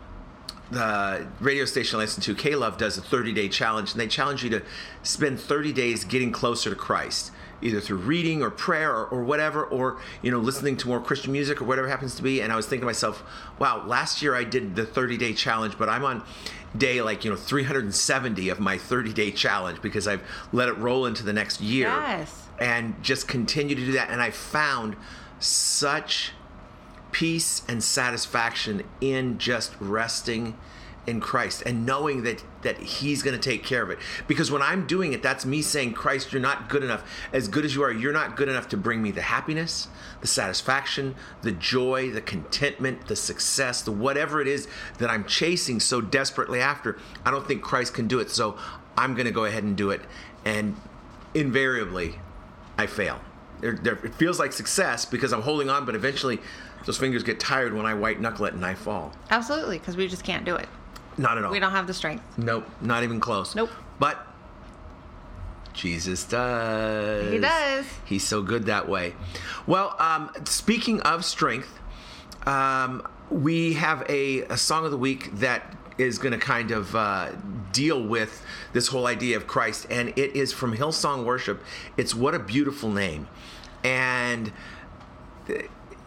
the 0.72 1.28
radio 1.40 1.66
station 1.66 1.98
I 2.00 2.04
listen 2.04 2.24
to, 2.24 2.34
K 2.36 2.56
Love, 2.56 2.78
does 2.78 2.98
a 2.98 3.02
30 3.02 3.34
day 3.34 3.50
challenge, 3.50 3.92
and 3.92 4.00
they 4.02 4.08
challenge 4.08 4.44
you 4.44 4.50
to 4.52 4.62
spend 5.04 5.40
30 5.40 5.74
days 5.74 6.04
getting 6.06 6.32
closer 6.32 6.70
to 6.70 6.76
Christ, 6.76 7.32
either 7.62 7.82
through 7.82 7.98
reading 7.98 8.42
or 8.42 8.50
prayer 8.50 8.92
or, 8.92 9.06
or 9.08 9.24
whatever, 9.24 9.66
or 9.66 10.00
you 10.22 10.32
know, 10.32 10.40
listening 10.40 10.78
to 10.78 10.88
more 10.88 11.02
Christian 11.02 11.32
music 11.34 11.62
or 11.62 11.66
whatever 11.66 11.88
happens 11.90 12.16
to 12.16 12.24
be. 12.24 12.42
And 12.42 12.52
I 12.54 12.56
was 12.56 12.66
thinking 12.68 12.82
to 12.82 12.86
myself, 12.86 13.22
wow, 13.60 13.86
last 13.86 14.22
year 14.22 14.34
I 14.34 14.44
did 14.46 14.76
the 14.76 14.86
30 14.86 15.18
day 15.18 15.34
challenge, 15.34 15.78
but 15.78 15.90
I'm 15.90 16.06
on 16.06 16.24
day 16.78 17.02
like 17.02 17.26
you 17.26 17.30
know 17.32 17.36
370 17.36 18.48
of 18.48 18.62
my 18.62 18.78
30 18.78 19.12
day 19.12 19.30
challenge 19.30 19.82
because 19.82 20.08
I've 20.08 20.22
let 20.54 20.70
it 20.70 20.78
roll 20.78 21.06
into 21.06 21.22
the 21.22 21.34
next 21.34 21.60
year 21.60 21.90
Yes. 21.90 22.48
and 22.62 22.96
just 23.04 23.28
continue 23.28 23.76
to 23.76 23.86
do 23.86 23.92
that. 23.92 24.10
And 24.10 24.22
I 24.22 24.30
found 24.32 24.96
such 25.40 26.32
peace 27.12 27.62
and 27.68 27.84
satisfaction 27.84 28.84
in 29.00 29.38
just 29.38 29.76
resting 29.80 30.58
in 31.08 31.20
Christ 31.20 31.64
and 31.66 31.86
knowing 31.86 32.24
that 32.24 32.44
that 32.62 32.78
he's 32.78 33.24
going 33.24 33.36
to 33.38 33.50
take 33.50 33.64
care 33.64 33.82
of 33.82 33.90
it. 33.90 33.98
Because 34.28 34.52
when 34.52 34.62
I'm 34.62 34.86
doing 34.86 35.14
it 35.14 35.24
that's 35.24 35.46
me 35.46 35.62
saying 35.62 35.94
Christ 35.94 36.32
you're 36.32 36.42
not 36.42 36.70
good 36.70 36.84
enough. 36.84 37.04
As 37.34 37.48
good 37.48 37.66
as 37.66 37.74
you 37.74 37.84
are 37.84 37.92
you're 37.92 38.14
not 38.14 38.38
good 38.38 38.50
enough 38.50 38.70
to 38.70 38.78
bring 38.78 39.02
me 39.02 39.12
the 39.12 39.24
happiness 39.24 39.88
the 40.22 40.28
satisfaction 40.28 41.16
the 41.42 41.52
joy 41.52 42.12
the 42.12 42.22
contentment 42.22 43.08
the 43.08 43.16
success 43.16 43.82
the 43.82 43.92
whatever 43.92 44.42
it 44.42 44.48
is 44.48 44.68
that 45.00 45.10
I'm 45.10 45.26
chasing 45.26 45.80
so 45.80 46.02
desperately 46.02 46.62
after. 46.62 47.00
I 47.26 47.32
don't 47.32 47.48
think 47.48 47.64
Christ 47.64 47.94
can 47.96 48.08
do 48.08 48.20
it 48.20 48.30
so 48.30 48.58
I'm 48.98 49.16
going 49.16 49.26
to 49.26 49.32
go 49.32 49.46
ahead 49.46 49.64
and 49.64 49.76
do 49.76 49.90
it. 49.90 50.02
And 50.46 50.76
invariably 51.34 52.20
I 52.78 52.86
fail 52.86 53.22
there, 53.62 53.74
there, 53.74 53.94
it 54.04 54.14
feels 54.16 54.40
like 54.40 54.52
success 54.54 55.06
because 55.06 55.32
I'm 55.34 55.42
holding 55.42 55.70
on 55.70 55.86
but 55.86 55.96
eventually 55.96 56.40
those 56.86 56.98
fingers 56.98 57.24
get 57.24 57.40
tired 57.40 57.74
when 57.74 57.86
I 57.86 57.94
white 57.94 58.20
knuckle 58.20 58.46
it 58.46 58.54
and 58.54 58.66
I 58.66 58.74
fall 58.74 59.14
Absolutely, 59.30 59.78
because 59.80 59.96
we 59.96 60.08
just 60.08 60.24
can't 60.24 60.44
do 60.46 60.56
it. 60.56 60.68
not 61.18 61.38
at 61.38 61.46
all 61.46 61.52
We 61.52 61.60
don't 61.60 61.72
have 61.72 61.88
the 61.88 61.94
strength. 61.94 62.24
Nope, 62.38 62.68
not 62.82 63.04
even 63.04 63.20
close. 63.20 63.56
Nope. 63.56 63.70
But 64.00 64.28
Jesus 65.74 66.24
does. 66.26 67.32
He 67.32 67.40
does. 67.40 67.86
He's 68.06 68.24
so 68.28 68.42
good 68.42 68.66
that 68.66 68.90
way. 68.90 69.14
Well, 69.68 69.96
um, 70.00 70.32
speaking 70.46 71.00
of 71.02 71.24
strength, 71.24 71.80
um, 72.46 73.08
we 73.30 73.74
have 73.74 74.04
a, 74.10 74.42
a 74.44 74.58
song 74.58 74.84
of 74.86 74.92
the 74.92 74.98
week 74.98 75.32
that 75.40 75.76
is 76.02 76.18
going 76.18 76.34
to 76.34 76.38
kind 76.38 76.72
of 76.72 76.96
uh, 76.96 77.32
deal 77.72 78.02
with 78.02 78.44
this 78.74 78.88
whole 78.88 79.08
idea 79.08 79.38
of 79.38 79.48
Christ, 79.48 79.88
and 79.90 80.10
it 80.10 80.36
is 80.36 80.52
from 80.52 80.76
Hillsong 80.76 81.24
Worship. 81.26 81.64
It's 81.98 82.14
What 82.16 82.36
a 82.36 82.40
Beautiful 82.40 82.90
Name. 82.90 83.28
And 83.84 84.52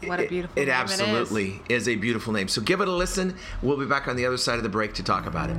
What 0.05 0.21
a 0.21 0.27
beautiful 0.27 0.61
it, 0.61 0.67
name 0.67 0.69
it 0.69 0.69
is. 0.69 0.69
absolutely 0.69 1.63
is 1.69 1.89
a 1.89 1.97
beautiful 1.97 2.33
name. 2.33 2.49
So 2.49 2.61
give 2.61 2.81
it 2.81 2.89
a 2.89 2.93
listen. 2.93 3.37
We'll 3.63 3.77
be 3.79 3.87
back 3.87 4.07
on 4.09 4.17
the 4.17 4.27
other 4.27 4.37
side 4.37 4.57
of 4.57 4.63
the 4.63 4.69
break 4.69 4.95
to 4.95 5.03
talk 5.03 5.27
about 5.27 5.51
it. 5.51 5.57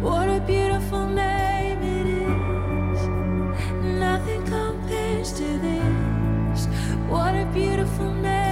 What 0.00 0.28
a 0.28 0.40
beautiful 0.40 1.06
name 1.06 1.82
it 1.82 2.06
is. 2.06 3.06
Nothing 3.98 4.44
compares 4.46 5.32
to 5.34 5.58
this. 5.58 6.66
What 7.08 7.34
a 7.34 7.44
beautiful 7.52 8.12
name 8.14 8.49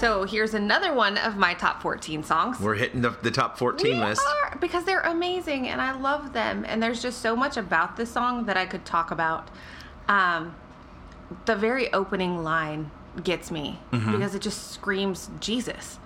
So 0.00 0.24
here's 0.24 0.54
another 0.54 0.94
one 0.94 1.18
of 1.18 1.36
my 1.36 1.52
top 1.52 1.82
14 1.82 2.24
songs. 2.24 2.58
We're 2.58 2.74
hitting 2.74 3.02
the, 3.02 3.10
the 3.22 3.30
top 3.30 3.58
14 3.58 3.86
We 3.98 4.02
list. 4.02 4.22
are, 4.44 4.56
because 4.58 4.84
they're 4.84 5.00
amazing 5.02 5.68
and 5.68 5.78
I 5.80 5.92
love 5.92 6.32
them. 6.32 6.64
And 6.66 6.82
there's 6.82 7.02
just 7.02 7.20
so 7.20 7.36
much 7.36 7.58
about 7.58 7.96
this 7.98 8.10
song 8.10 8.46
that 8.46 8.56
I 8.56 8.64
could 8.64 8.86
talk 8.86 9.10
about. 9.10 9.48
Um, 10.08 10.54
the 11.44 11.54
very 11.54 11.92
opening 11.92 12.42
line 12.42 12.90
gets 13.22 13.50
me 13.50 13.78
Mm-hmm. 13.92 14.12
because 14.12 14.34
it 14.34 14.40
just 14.40 14.70
screams 14.72 15.28
Jesus. 15.38 15.98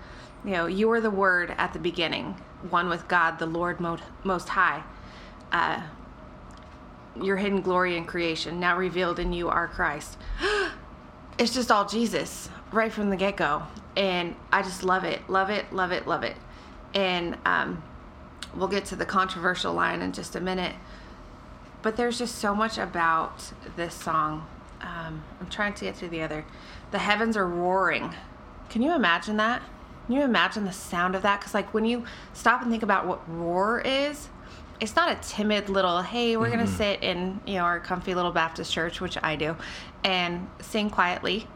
You 0.44 0.50
know, 0.50 0.66
you 0.66 0.90
are 0.90 1.00
the 1.00 1.10
Word 1.10 1.54
at 1.56 1.72
the 1.72 1.78
beginning, 1.78 2.34
one 2.70 2.88
with 2.88 3.06
God, 3.06 3.38
the 3.38 3.46
Lord 3.46 3.78
Mo- 3.78 3.98
Most 4.24 4.48
High. 4.48 4.82
Uh, 5.52 5.80
your 7.22 7.36
hidden 7.36 7.60
glory 7.62 7.96
in 7.96 8.04
creation, 8.06 8.58
now 8.58 8.76
revealed 8.76 9.20
in 9.20 9.32
you 9.32 9.48
are 9.48 9.68
Christ. 9.68 10.18
it's 11.38 11.54
just 11.54 11.70
all 11.70 11.86
Jesus 11.86 12.48
right 12.74 12.92
from 12.92 13.10
the 13.10 13.16
get 13.16 13.36
go. 13.36 13.62
And 13.96 14.34
I 14.52 14.62
just 14.62 14.82
love 14.82 15.04
it, 15.04 15.28
love 15.28 15.50
it, 15.50 15.72
love 15.72 15.92
it, 15.92 16.06
love 16.06 16.22
it. 16.22 16.36
And 16.94 17.36
um, 17.44 17.82
we'll 18.54 18.68
get 18.68 18.84
to 18.86 18.96
the 18.96 19.06
controversial 19.06 19.72
line 19.72 20.02
in 20.02 20.12
just 20.12 20.36
a 20.36 20.40
minute. 20.40 20.74
But 21.82 21.96
there's 21.96 22.18
just 22.18 22.36
so 22.36 22.54
much 22.54 22.78
about 22.78 23.52
this 23.76 23.94
song. 23.94 24.46
Um, 24.80 25.22
I'm 25.40 25.48
trying 25.48 25.74
to 25.74 25.84
get 25.84 25.96
to 25.96 26.08
the 26.08 26.22
other. 26.22 26.44
The 26.90 26.98
heavens 26.98 27.36
are 27.36 27.46
roaring. 27.46 28.14
Can 28.70 28.82
you 28.82 28.94
imagine 28.94 29.36
that? 29.36 29.62
Can 30.06 30.16
you 30.16 30.22
imagine 30.22 30.64
the 30.64 30.72
sound 30.72 31.14
of 31.14 31.22
that? 31.22 31.40
Because, 31.40 31.54
like, 31.54 31.72
when 31.72 31.84
you 31.84 32.04
stop 32.32 32.62
and 32.62 32.70
think 32.70 32.82
about 32.82 33.06
what 33.06 33.20
roar 33.28 33.80
is, 33.80 34.28
it's 34.80 34.96
not 34.96 35.10
a 35.10 35.28
timid 35.28 35.68
little, 35.68 36.02
hey, 36.02 36.36
we're 36.36 36.50
going 36.50 36.64
to 36.64 36.66
sit 36.66 37.02
in, 37.02 37.40
you 37.46 37.54
know, 37.54 37.62
our 37.64 37.80
comfy 37.80 38.14
little 38.14 38.32
Baptist 38.32 38.72
church, 38.72 39.00
which 39.00 39.16
I 39.22 39.36
do, 39.36 39.56
and 40.02 40.46
sing 40.60 40.90
quietly. 40.90 41.46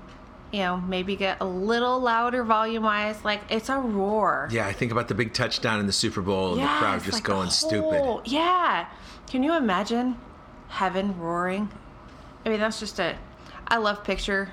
You 0.52 0.60
know, 0.60 0.76
maybe 0.78 1.14
get 1.14 1.38
a 1.40 1.44
little 1.44 2.00
louder 2.00 2.42
volume 2.42 2.82
wise. 2.84 3.22
Like, 3.22 3.42
it's 3.50 3.68
a 3.68 3.76
roar. 3.78 4.48
Yeah, 4.50 4.66
I 4.66 4.72
think 4.72 4.92
about 4.92 5.08
the 5.08 5.14
big 5.14 5.34
touchdown 5.34 5.78
in 5.78 5.86
the 5.86 5.92
Super 5.92 6.22
Bowl 6.22 6.54
and 6.54 6.62
the 6.62 6.66
crowd 6.66 7.02
just 7.04 7.14
like 7.18 7.24
going 7.24 7.46
the 7.46 7.50
stupid. 7.50 8.22
Yeah. 8.24 8.86
Can 9.28 9.42
you 9.42 9.54
imagine 9.54 10.16
heaven 10.68 11.18
roaring? 11.18 11.68
I 12.46 12.48
mean, 12.48 12.60
that's 12.60 12.80
just 12.80 12.98
a. 12.98 13.14
I 13.66 13.76
love 13.76 14.02
picture 14.04 14.50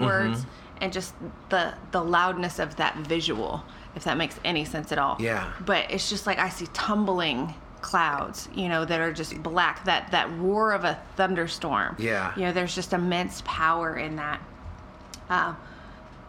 words 0.00 0.40
Mm-hmm. 0.40 0.48
and 0.80 0.92
just 0.92 1.14
the 1.50 1.74
the 1.90 2.02
loudness 2.02 2.58
of 2.58 2.76
that 2.76 2.96
visual, 2.96 3.62
if 3.94 4.04
that 4.04 4.16
makes 4.16 4.40
any 4.46 4.64
sense 4.64 4.92
at 4.92 4.98
all. 4.98 5.16
Yeah. 5.20 5.52
But 5.66 5.90
it's 5.90 6.08
just 6.08 6.26
like 6.26 6.38
I 6.38 6.48
see 6.48 6.66
tumbling 6.72 7.52
clouds, 7.82 8.48
you 8.54 8.70
know, 8.70 8.86
that 8.86 8.98
are 8.98 9.12
just 9.12 9.42
black. 9.42 9.84
That 9.84 10.10
that 10.12 10.30
roar 10.38 10.72
of 10.72 10.84
a 10.84 10.98
thunderstorm. 11.16 11.96
Yeah. 11.98 12.32
You 12.34 12.44
know, 12.44 12.52
there's 12.52 12.74
just 12.74 12.94
immense 12.94 13.42
power 13.44 13.96
in 13.96 14.16
that. 14.16 14.40
Uh, 15.28 15.54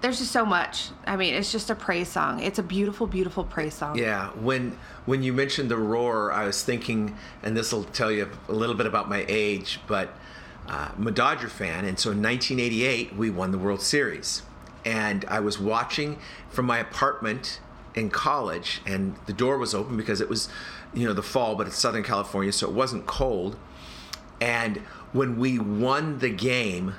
there's 0.02 0.20
just 0.20 0.32
so 0.32 0.46
much. 0.46 0.90
I 1.08 1.16
mean, 1.16 1.34
it's 1.34 1.52
just 1.52 1.70
a 1.70 1.76
praise 1.76 2.10
song. 2.10 2.40
It's 2.40 2.60
a 2.60 2.64
beautiful, 2.64 3.08
beautiful 3.08 3.44
praise 3.44 3.74
song. 3.74 3.98
Yeah, 3.98 4.30
when 4.32 4.78
when 5.06 5.24
you 5.24 5.34
mentioned 5.34 5.70
the 5.70 5.78
roar, 5.78 6.32
I 6.32 6.46
was 6.46 6.64
thinking, 6.64 7.16
and 7.42 7.56
this 7.58 7.72
will 7.72 7.86
tell 7.86 8.12
you 8.12 8.30
a 8.48 8.54
little 8.54 8.76
bit 8.76 8.86
about 8.86 9.10
my 9.10 9.26
age, 9.28 9.80
but 9.88 10.10
uh, 10.68 10.90
I'm 10.96 11.08
a 11.08 11.12
Dodger 11.12 11.48
fan, 11.48 11.86
and 11.86 12.00
so 12.00 12.12
in 12.12 12.22
1988 12.22 13.16
we 13.16 13.30
won 13.30 13.52
the 13.52 13.58
World 13.58 13.82
Series, 13.82 14.44
and 14.84 15.24
I 15.28 15.40
was 15.40 15.60
watching 15.60 16.18
from 16.50 16.66
my 16.66 16.80
apartment 16.80 17.60
in 17.96 18.10
college, 18.10 18.82
and 18.86 19.16
the 19.26 19.34
door 19.34 19.58
was 19.58 19.74
open 19.74 19.96
because 19.98 20.22
it 20.22 20.30
was, 20.30 20.50
you 20.94 21.08
know, 21.08 21.14
the 21.14 21.24
fall, 21.24 21.56
but 21.56 21.68
it's 21.68 21.78
Southern 21.78 22.04
California, 22.04 22.52
so 22.52 22.68
it 22.68 22.74
wasn't 22.74 23.06
cold, 23.06 23.58
And 24.42 24.78
when 25.14 25.38
we 25.38 25.58
won 25.58 26.20
the 26.20 26.30
game, 26.30 26.96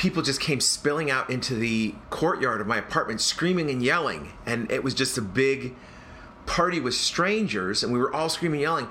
people 0.00 0.22
just 0.22 0.40
came 0.40 0.62
spilling 0.62 1.10
out 1.10 1.28
into 1.28 1.54
the 1.54 1.94
courtyard 2.08 2.58
of 2.58 2.66
my 2.66 2.78
apartment 2.78 3.20
screaming 3.20 3.68
and 3.68 3.82
yelling. 3.82 4.32
And 4.46 4.72
it 4.72 4.82
was 4.82 4.94
just 4.94 5.18
a 5.18 5.20
big 5.20 5.74
party 6.46 6.80
with 6.80 6.94
strangers, 6.94 7.84
and 7.84 7.92
we 7.92 7.98
were 7.98 8.10
all 8.10 8.30
screaming 8.30 8.60
and 8.60 8.62
yelling. 8.62 8.88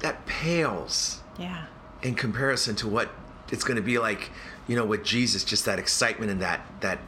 That 0.00 0.26
pales 0.26 1.22
Yeah. 1.38 1.64
in 2.02 2.14
comparison 2.14 2.76
to 2.76 2.88
what 2.88 3.08
it's 3.50 3.64
going 3.64 3.76
to 3.76 3.82
be 3.82 3.98
like, 3.98 4.30
you 4.68 4.76
know, 4.76 4.84
with 4.84 5.02
Jesus, 5.02 5.44
just 5.44 5.64
that 5.64 5.78
excitement 5.78 6.30
and 6.30 6.42
that 6.42 6.60
that 6.80 6.98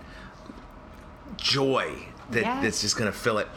joy 1.37 2.06
that, 2.31 2.43
Yes. 2.43 2.62
that's 2.62 2.81
just 2.81 2.97
going 2.97 3.11
to 3.11 3.16
fill 3.16 3.38
it. 3.38 3.49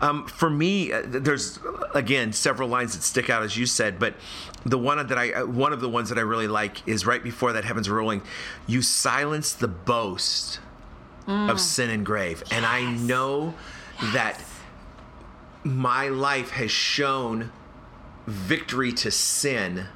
Um, 0.00 0.26
for 0.26 0.48
me, 0.50 0.92
uh, 0.92 1.02
there's 1.04 1.58
again 1.94 2.32
several 2.32 2.68
lines 2.68 2.94
that 2.94 3.02
stick 3.02 3.28
out, 3.30 3.42
as 3.42 3.56
you 3.56 3.66
said, 3.66 3.98
but 3.98 4.14
the 4.64 4.78
one 4.78 5.06
that 5.06 5.18
I, 5.18 5.32
uh, 5.32 5.46
one 5.46 5.72
of 5.72 5.80
the 5.80 5.88
ones 5.88 6.08
that 6.08 6.18
I 6.18 6.22
really 6.22 6.48
like 6.48 6.86
is 6.88 7.04
right 7.06 7.22
before 7.22 7.52
that 7.52 7.64
heavens 7.64 7.88
are 7.88 7.94
rolling. 7.94 8.22
You 8.66 8.80
silence 8.82 9.52
the 9.52 9.68
boast 9.68 10.60
of 11.26 11.58
sin 11.60 11.90
and 11.90 12.04
grave, 12.04 12.42
and 12.50 12.64
I 12.66 12.80
Yes. 12.80 13.00
know 13.00 13.54
that 14.12 14.42
my 15.62 16.08
life 16.08 16.50
has 16.50 16.70
shown 16.70 17.50
victory 18.26 18.92
to 18.92 19.10
sin 19.10 19.86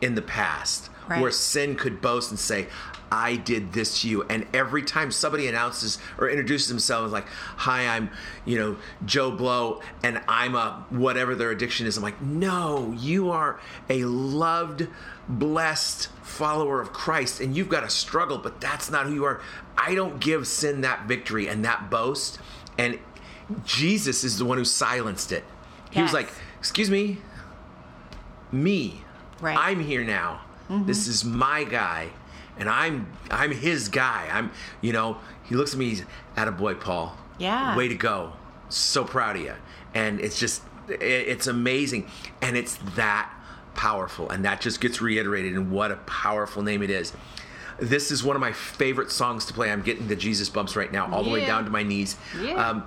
in 0.00 0.14
the 0.14 0.22
past 0.22 0.90
Right. 1.08 1.20
where 1.20 1.30
sin 1.30 1.76
could 1.76 2.00
boast 2.00 2.30
and 2.30 2.38
say 2.38 2.68
i 3.14 3.36
did 3.36 3.72
this 3.72 4.00
to 4.00 4.08
you. 4.08 4.22
And 4.24 4.46
every 4.52 4.82
time 4.82 5.12
somebody 5.12 5.46
announces 5.46 5.98
or 6.18 6.28
introduces 6.28 6.68
themselves 6.68 7.12
like 7.12 7.26
hi 7.28 7.86
i'm 7.86 8.10
you 8.44 8.58
know 8.58 8.76
joe 9.04 9.30
blow 9.30 9.80
and 10.02 10.20
i'm 10.26 10.54
a 10.56 10.84
whatever 10.90 11.34
their 11.34 11.50
addiction 11.50 11.86
is 11.86 11.96
i'm 11.96 12.02
like 12.02 12.20
no 12.20 12.92
you 12.98 13.30
are 13.30 13.60
a 13.88 14.04
loved 14.04 14.88
blessed 15.28 16.08
follower 16.22 16.80
of 16.80 16.92
christ 16.92 17.40
and 17.40 17.56
you've 17.56 17.68
got 17.68 17.84
a 17.84 17.90
struggle 17.90 18.38
but 18.38 18.60
that's 18.60 18.90
not 18.90 19.06
who 19.06 19.14
you 19.14 19.24
are. 19.24 19.40
I 19.76 19.94
don't 19.94 20.20
give 20.20 20.46
sin 20.46 20.82
that 20.82 21.06
victory 21.06 21.48
and 21.48 21.64
that 21.64 21.90
boast. 21.90 22.38
And 22.78 22.98
jesus 23.64 24.24
is 24.24 24.38
the 24.38 24.44
one 24.44 24.58
who 24.58 24.64
silenced 24.64 25.30
it. 25.30 25.44
He 25.90 26.02
was 26.02 26.12
like 26.12 26.30
excuse 26.58 26.90
me? 26.90 27.18
Me. 28.50 29.02
Right. 29.40 29.56
I'm 29.58 29.80
here 29.80 30.02
now. 30.02 30.40
Mm-hmm. 30.70 30.86
This 30.86 31.06
is 31.08 31.24
my 31.24 31.64
guy, 31.64 32.08
and 32.58 32.68
I'm 32.68 33.06
I'm 33.30 33.52
his 33.52 33.88
guy. 33.88 34.28
I'm 34.32 34.50
you 34.80 34.92
know. 34.92 35.18
He 35.44 35.54
looks 35.54 35.72
at 35.74 35.78
me. 35.78 35.90
He's 35.90 36.04
at 36.36 36.48
a 36.48 36.52
boy, 36.52 36.74
Paul. 36.74 37.16
Yeah. 37.38 37.76
Way 37.76 37.88
to 37.88 37.94
go. 37.94 38.32
So 38.70 39.04
proud 39.04 39.36
of 39.36 39.42
you. 39.42 39.54
And 39.92 40.20
it's 40.20 40.38
just 40.38 40.62
it, 40.88 41.02
it's 41.02 41.46
amazing, 41.46 42.08
and 42.40 42.56
it's 42.56 42.78
that 42.96 43.30
powerful, 43.74 44.30
and 44.30 44.44
that 44.44 44.60
just 44.60 44.80
gets 44.80 45.00
reiterated. 45.00 45.54
And 45.54 45.70
what 45.70 45.90
a 45.90 45.96
powerful 45.96 46.62
name 46.62 46.82
it 46.82 46.90
is. 46.90 47.12
This 47.78 48.10
is 48.10 48.22
one 48.22 48.36
of 48.36 48.40
my 48.40 48.52
favorite 48.52 49.10
songs 49.10 49.44
to 49.46 49.52
play. 49.52 49.70
I'm 49.70 49.82
getting 49.82 50.06
the 50.06 50.16
Jesus 50.16 50.48
bumps 50.48 50.76
right 50.76 50.92
now, 50.92 51.12
all 51.12 51.24
the 51.24 51.30
way 51.30 51.44
down 51.44 51.64
to 51.64 51.70
my 51.70 51.82
knees. 51.82 52.16
Yeah. 52.40 52.54
Um, 52.54 52.84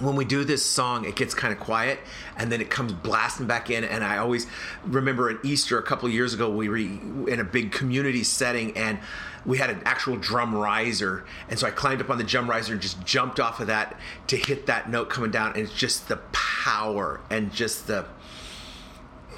when 0.00 0.16
we 0.16 0.24
do 0.24 0.44
this 0.44 0.64
song, 0.64 1.04
it 1.04 1.16
gets 1.16 1.34
kind 1.34 1.52
of 1.52 1.60
quiet, 1.60 2.00
and 2.36 2.50
then 2.52 2.60
it 2.60 2.70
comes 2.70 2.92
blasting 2.92 3.46
back 3.46 3.70
in. 3.70 3.84
And 3.84 4.04
I 4.04 4.18
always 4.18 4.46
remember 4.84 5.30
at 5.30 5.44
Easter 5.44 5.78
a 5.78 5.82
couple 5.82 6.08
years 6.08 6.34
ago, 6.34 6.50
we 6.50 6.68
were 6.68 6.76
in 6.76 7.40
a 7.40 7.44
big 7.44 7.72
community 7.72 8.24
setting, 8.24 8.76
and 8.76 8.98
we 9.44 9.58
had 9.58 9.70
an 9.70 9.80
actual 9.84 10.16
drum 10.16 10.54
riser, 10.54 11.24
and 11.48 11.58
so 11.58 11.66
I 11.66 11.70
climbed 11.70 12.00
up 12.00 12.10
on 12.10 12.18
the 12.18 12.24
drum 12.24 12.48
riser 12.50 12.74
and 12.74 12.82
just 12.82 13.02
jumped 13.04 13.40
off 13.40 13.60
of 13.60 13.68
that 13.68 13.98
to 14.26 14.36
hit 14.36 14.66
that 14.66 14.90
note 14.90 15.08
coming 15.10 15.30
down, 15.30 15.52
and 15.52 15.60
it's 15.60 15.74
just 15.74 16.08
the 16.08 16.18
power 16.32 17.20
and 17.30 17.52
just 17.52 17.86
the 17.86 18.04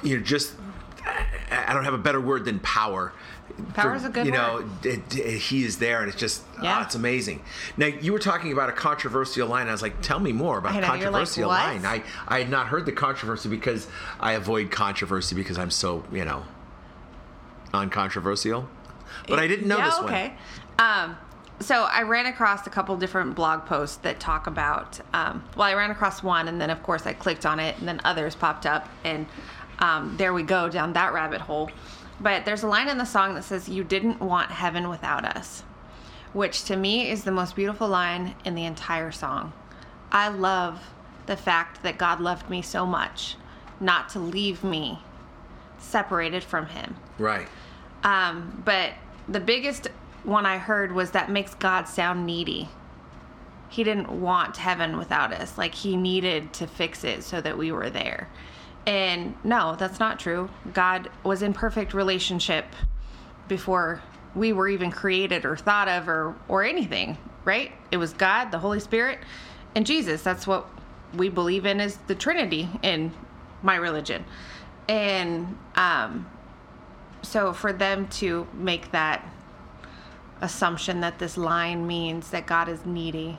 you 0.03 0.17
know 0.17 0.23
just 0.23 0.55
I 1.51 1.73
don't 1.73 1.83
have 1.83 1.93
a 1.93 1.99
better 1.99 2.21
word 2.21 2.45
than 2.45 2.59
power. 2.59 3.13
Power's 3.73 4.03
a 4.03 4.09
good 4.09 4.25
You 4.25 4.31
know, 4.31 4.67
it, 4.83 5.15
it- 5.15 5.37
he 5.37 5.63
is 5.63 5.77
there, 5.77 6.01
and 6.01 6.09
it's 6.09 6.19
just 6.19 6.43
Yeah. 6.61 6.77
ah, 6.79 6.83
it's 6.85 6.95
amazing. 6.95 7.41
Now 7.77 7.87
you 7.87 8.13
were 8.13 8.19
talking 8.19 8.51
about 8.51 8.69
a 8.69 8.73
controversial 8.73 9.47
line. 9.47 9.67
I 9.67 9.71
was 9.71 9.81
like, 9.81 10.01
tell 10.01 10.19
me 10.19 10.31
more 10.31 10.57
about 10.57 10.73
know, 10.73 10.79
you're 10.79 10.81
like, 10.81 11.01
controversial 11.01 11.49
line. 11.49 11.85
I 11.85 12.03
I 12.27 12.39
had 12.39 12.49
not 12.49 12.67
heard 12.67 12.85
the 12.85 12.91
controversy 12.91 13.49
because 13.49 13.87
I 14.19 14.33
avoid 14.33 14.71
controversy 14.71 15.35
because 15.35 15.57
I'm 15.57 15.71
so 15.71 16.03
you 16.11 16.25
know 16.25 16.43
uncontroversial. 17.73 18.67
But 19.27 19.39
I 19.39 19.47
didn't 19.47 19.67
know 19.67 19.77
yeah, 19.77 19.85
this 19.85 19.97
one. 19.97 20.05
okay. 20.05 20.33
Um, 20.79 21.17
so 21.59 21.83
I 21.83 22.01
ran 22.01 22.25
across 22.25 22.65
a 22.65 22.69
couple 22.69 22.95
different 22.97 23.35
blog 23.35 23.65
posts 23.65 23.97
that 23.97 24.19
talk 24.19 24.47
about. 24.47 24.99
Um, 25.13 25.43
well, 25.55 25.67
I 25.67 25.73
ran 25.73 25.91
across 25.91 26.23
one, 26.23 26.47
and 26.47 26.59
then 26.59 26.69
of 26.69 26.81
course 26.81 27.05
I 27.05 27.13
clicked 27.13 27.45
on 27.45 27.59
it, 27.59 27.77
and 27.77 27.87
then 27.87 28.01
others 28.03 28.35
popped 28.35 28.65
up, 28.65 28.89
and 29.03 29.27
um, 29.79 30.15
there 30.17 30.33
we 30.33 30.43
go 30.43 30.69
down 30.69 30.93
that 30.93 31.13
rabbit 31.13 31.41
hole. 31.41 31.69
But 32.21 32.45
there's 32.45 32.63
a 32.63 32.67
line 32.67 32.87
in 32.87 32.97
the 32.97 33.05
song 33.05 33.33
that 33.35 33.43
says, 33.43 33.67
"You 33.67 33.83
didn't 33.83 34.21
want 34.21 34.51
heaven 34.51 34.89
without 34.89 35.25
us," 35.25 35.63
which 36.33 36.63
to 36.65 36.75
me 36.75 37.09
is 37.09 37.23
the 37.23 37.31
most 37.31 37.55
beautiful 37.55 37.87
line 37.87 38.35
in 38.45 38.55
the 38.55 38.65
entire 38.65 39.11
song. 39.11 39.53
I 40.11 40.29
love 40.29 40.79
the 41.25 41.35
fact 41.35 41.83
that 41.83 41.97
God 41.97 42.19
loved 42.19 42.49
me 42.49 42.61
so 42.61 42.85
much, 42.85 43.37
not 43.79 44.09
to 44.09 44.19
leave 44.19 44.63
me 44.63 45.03
separated 45.79 46.43
from 46.43 46.67
Him. 46.67 46.95
Right. 47.17 47.47
Um, 48.03 48.61
but 48.63 48.91
the 49.27 49.39
biggest 49.39 49.87
one 50.23 50.45
I 50.45 50.57
heard 50.57 50.91
was 50.91 51.11
that 51.11 51.29
makes 51.29 51.55
God 51.55 51.87
sound 51.87 52.25
needy. 52.25 52.69
He 53.69 53.83
didn't 53.83 54.11
want 54.11 54.57
heaven 54.57 54.97
without 54.97 55.33
us. 55.33 55.57
Like 55.57 55.73
he 55.73 55.95
needed 55.95 56.53
to 56.53 56.67
fix 56.67 57.03
it 57.03 57.23
so 57.23 57.41
that 57.41 57.57
we 57.57 57.71
were 57.71 57.89
there. 57.89 58.27
And 58.85 59.35
no, 59.43 59.75
that's 59.75 59.99
not 59.99 60.19
true. 60.19 60.49
God 60.73 61.09
was 61.23 61.43
in 61.43 61.53
perfect 61.53 61.93
relationship 61.93 62.65
before 63.47 64.01
we 64.33 64.53
were 64.53 64.67
even 64.67 64.91
created 64.91 65.45
or 65.45 65.55
thought 65.55 65.87
of 65.87 66.07
or 66.07 66.35
or 66.47 66.63
anything, 66.63 67.17
right? 67.45 67.71
It 67.91 67.97
was 67.97 68.13
God, 68.13 68.51
the 68.51 68.59
Holy 68.59 68.79
Spirit, 68.79 69.19
and 69.75 69.85
Jesus. 69.85 70.23
That's 70.23 70.47
what 70.47 70.67
we 71.13 71.29
believe 71.29 71.65
in 71.65 71.79
is 71.79 71.97
the 72.07 72.15
Trinity 72.15 72.69
in 72.81 73.11
my 73.61 73.75
religion. 73.75 74.25
And 74.87 75.57
um 75.75 76.27
so 77.21 77.53
for 77.53 77.71
them 77.71 78.07
to 78.07 78.47
make 78.53 78.91
that 78.91 79.23
assumption 80.41 81.01
that 81.01 81.19
this 81.19 81.37
line 81.37 81.85
means 81.85 82.31
that 82.31 82.47
God 82.47 82.67
is 82.67 82.83
needy 82.85 83.37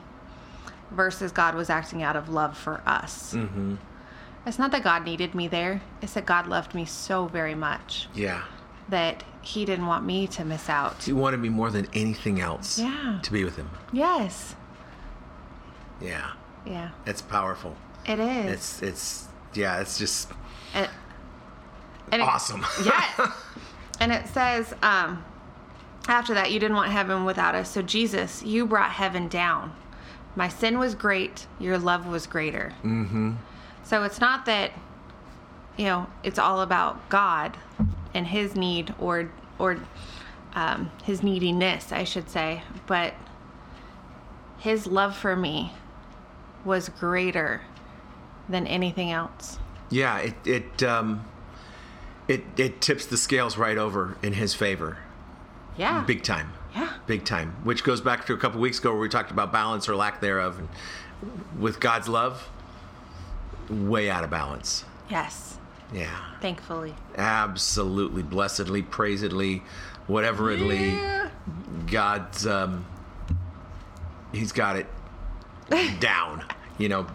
versus 0.91 1.31
God 1.31 1.55
was 1.55 1.69
acting 1.69 2.01
out 2.01 2.15
of 2.15 2.29
love 2.29 2.57
for 2.57 2.81
us. 2.85 3.33
Mm-hmm. 3.33 3.75
It's 4.45 4.59
not 4.59 4.71
that 4.71 4.83
God 4.83 5.05
needed 5.05 5.33
me 5.33 5.47
there. 5.47 5.81
It's 6.01 6.13
that 6.13 6.25
God 6.25 6.47
loved 6.47 6.73
me 6.75 6.85
so 6.85 7.27
very 7.27 7.55
much 7.55 8.07
Yeah. 8.13 8.43
that 8.89 9.23
He 9.41 9.65
didn't 9.65 9.87
want 9.87 10.05
me 10.05 10.27
to 10.27 10.43
miss 10.45 10.69
out. 10.69 11.03
He 11.03 11.13
wanted 11.13 11.39
me 11.39 11.49
more 11.49 11.69
than 11.69 11.87
anything 11.93 12.39
else. 12.41 12.79
Yeah. 12.79 13.19
To 13.23 13.31
be 13.31 13.43
with 13.43 13.55
him. 13.57 13.69
Yes. 13.91 14.55
Yeah. 16.01 16.31
Yeah. 16.65 16.89
It's 17.05 17.21
powerful. 17.21 17.75
It 18.05 18.19
is. 18.19 18.51
It's 18.51 18.81
it's 18.83 19.27
yeah. 19.53 19.79
It's 19.81 19.97
just 19.97 20.29
and, 20.73 20.89
and 22.11 22.21
it- 22.21 22.27
awesome. 22.27 22.65
yes. 22.85 23.19
And 23.99 24.11
it 24.11 24.27
says, 24.27 24.73
um, 24.81 25.23
after 26.07 26.33
that, 26.33 26.51
you 26.51 26.59
didn't 26.59 26.75
want 26.75 26.91
heaven 26.91 27.23
without 27.25 27.55
us. 27.55 27.69
So, 27.69 27.81
Jesus, 27.81 28.43
you 28.43 28.65
brought 28.65 28.89
heaven 28.89 29.29
down. 29.29 29.71
My 30.35 30.49
sin 30.49 30.77
was 30.79 30.93
great, 30.95 31.45
your 31.59 31.77
love 31.77 32.05
was 32.07 32.25
greater. 32.27 32.73
Mm-hmm. 32.83 33.33
So, 33.83 34.03
it's 34.03 34.19
not 34.21 34.45
that, 34.45 34.71
you 35.77 35.85
know, 35.85 36.07
it's 36.23 36.39
all 36.39 36.61
about 36.61 37.09
God 37.09 37.57
and 38.13 38.27
his 38.27 38.55
need 38.55 38.93
or, 38.99 39.29
or, 39.59 39.77
um, 40.55 40.91
his 41.03 41.23
neediness, 41.23 41.91
I 41.91 42.03
should 42.03 42.29
say, 42.29 42.63
but 42.87 43.13
his 44.59 44.87
love 44.87 45.15
for 45.17 45.35
me 45.35 45.73
was 46.63 46.89
greater 46.89 47.61
than 48.47 48.67
anything 48.67 49.11
else. 49.11 49.57
Yeah, 49.89 50.17
it 50.19 50.35
it 50.45 50.83
um, 50.83 51.25
it 52.27 52.43
it 52.57 52.81
tips 52.81 53.05
the 53.05 53.17
scales 53.17 53.57
right 53.57 53.77
over 53.77 54.15
in 54.23 54.33
his 54.33 54.53
favor, 54.53 54.97
Yeah. 55.75 56.03
big 56.05 56.23
time. 56.23 56.53
Yeah. 56.75 56.93
big 57.05 57.25
time. 57.25 57.55
Which 57.63 57.83
goes 57.83 57.99
back 58.01 58.25
to 58.27 58.33
a 58.33 58.37
couple 58.37 58.59
weeks 58.61 58.79
ago 58.79 58.91
where 58.91 59.01
we 59.01 59.09
talked 59.09 59.31
about 59.31 59.51
balance 59.51 59.87
or 59.89 59.95
lack 59.95 60.21
thereof, 60.21 60.59
and 60.59 60.69
with 61.59 61.79
God's 61.79 62.07
love, 62.07 62.49
way 63.69 64.09
out 64.09 64.23
of 64.23 64.29
balance. 64.29 64.85
Yes. 65.09 65.57
Yeah, 65.93 66.09
Thankfully. 66.41 66.95
absolutely, 67.17 68.23
blessedly, 68.23 68.81
praisedly, 68.81 69.61
whatever 70.07 70.45
itly, 70.51 70.91
Yeah. 70.93 71.29
God's 71.85 72.47
um, 72.47 72.85
he's 74.31 74.51
got 74.51 74.75
it 74.75 74.87
down. 75.99 76.43
You 76.79 76.89
know, 76.89 77.07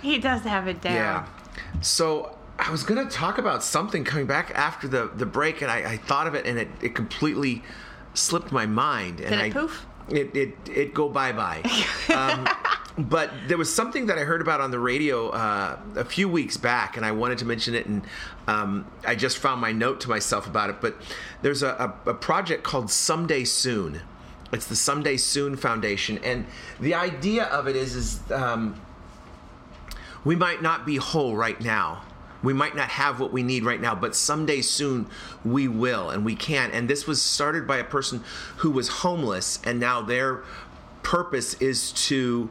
He 0.00 0.18
does 0.18 0.42
have 0.42 0.68
it 0.68 0.80
down. 0.80 0.94
Yeah. 0.94 1.26
So 1.82 2.36
I 2.58 2.70
was 2.70 2.82
gonna 2.82 3.10
talk 3.10 3.36
about 3.38 3.62
something 3.62 4.04
coming 4.04 4.26
back 4.26 4.50
after 4.54 4.88
the 4.88 5.10
the 5.14 5.26
break, 5.26 5.60
and 5.60 5.70
I, 5.70 5.92
I 5.92 5.96
thought 5.98 6.26
of 6.26 6.34
it, 6.34 6.46
and 6.46 6.58
it, 6.58 6.68
it 6.80 6.94
completely 6.94 7.62
slipped 8.14 8.52
my 8.52 8.64
mind. 8.64 9.20
And 9.20 9.30
Did 9.30 9.38
it 9.38 9.42
I, 9.42 9.50
poof? 9.50 9.86
It 10.08 10.34
it 10.34 10.56
it 10.74 10.94
go 10.94 11.08
bye 11.10 11.32
bye. 11.32 11.60
um, 12.14 12.48
but 13.08 13.30
there 13.48 13.56
was 13.56 13.72
something 13.72 14.06
that 14.06 14.18
I 14.18 14.22
heard 14.22 14.40
about 14.40 14.60
on 14.60 14.70
the 14.70 14.78
radio 14.78 15.30
uh, 15.30 15.78
a 15.96 16.04
few 16.04 16.28
weeks 16.28 16.56
back, 16.56 16.96
and 16.96 17.06
I 17.06 17.12
wanted 17.12 17.38
to 17.38 17.44
mention 17.44 17.74
it, 17.74 17.86
and 17.86 18.02
um, 18.46 18.86
I 19.06 19.14
just 19.14 19.38
found 19.38 19.60
my 19.60 19.72
note 19.72 20.00
to 20.02 20.08
myself 20.08 20.46
about 20.46 20.70
it. 20.70 20.80
But 20.80 20.96
there's 21.42 21.62
a, 21.62 21.94
a, 22.06 22.10
a 22.10 22.14
project 22.14 22.64
called 22.64 22.90
Someday 22.90 23.44
Soon. 23.44 24.00
It's 24.52 24.66
the 24.66 24.76
Someday 24.76 25.16
Soon 25.16 25.56
Foundation, 25.56 26.18
and 26.18 26.46
the 26.80 26.94
idea 26.94 27.44
of 27.44 27.66
it 27.66 27.76
is 27.76 27.96
is 27.96 28.30
um, 28.30 28.80
we 30.24 30.36
might 30.36 30.62
not 30.62 30.84
be 30.84 30.96
whole 30.96 31.34
right 31.34 31.60
now. 31.60 32.02
We 32.42 32.52
might 32.52 32.74
not 32.74 32.88
have 32.88 33.20
what 33.20 33.32
we 33.32 33.42
need 33.42 33.64
right 33.64 33.80
now, 33.80 33.94
but 33.94 34.16
someday 34.16 34.62
soon 34.62 35.06
we 35.44 35.68
will 35.68 36.10
and 36.10 36.24
we 36.24 36.34
can. 36.34 36.72
And 36.72 36.90
this 36.90 37.06
was 37.06 37.22
started 37.22 37.68
by 37.68 37.76
a 37.78 37.84
person 37.84 38.24
who 38.58 38.70
was 38.72 38.88
homeless, 38.88 39.60
and 39.64 39.78
now 39.78 40.02
their 40.02 40.42
purpose 41.02 41.54
is 41.54 41.92
to 41.92 42.50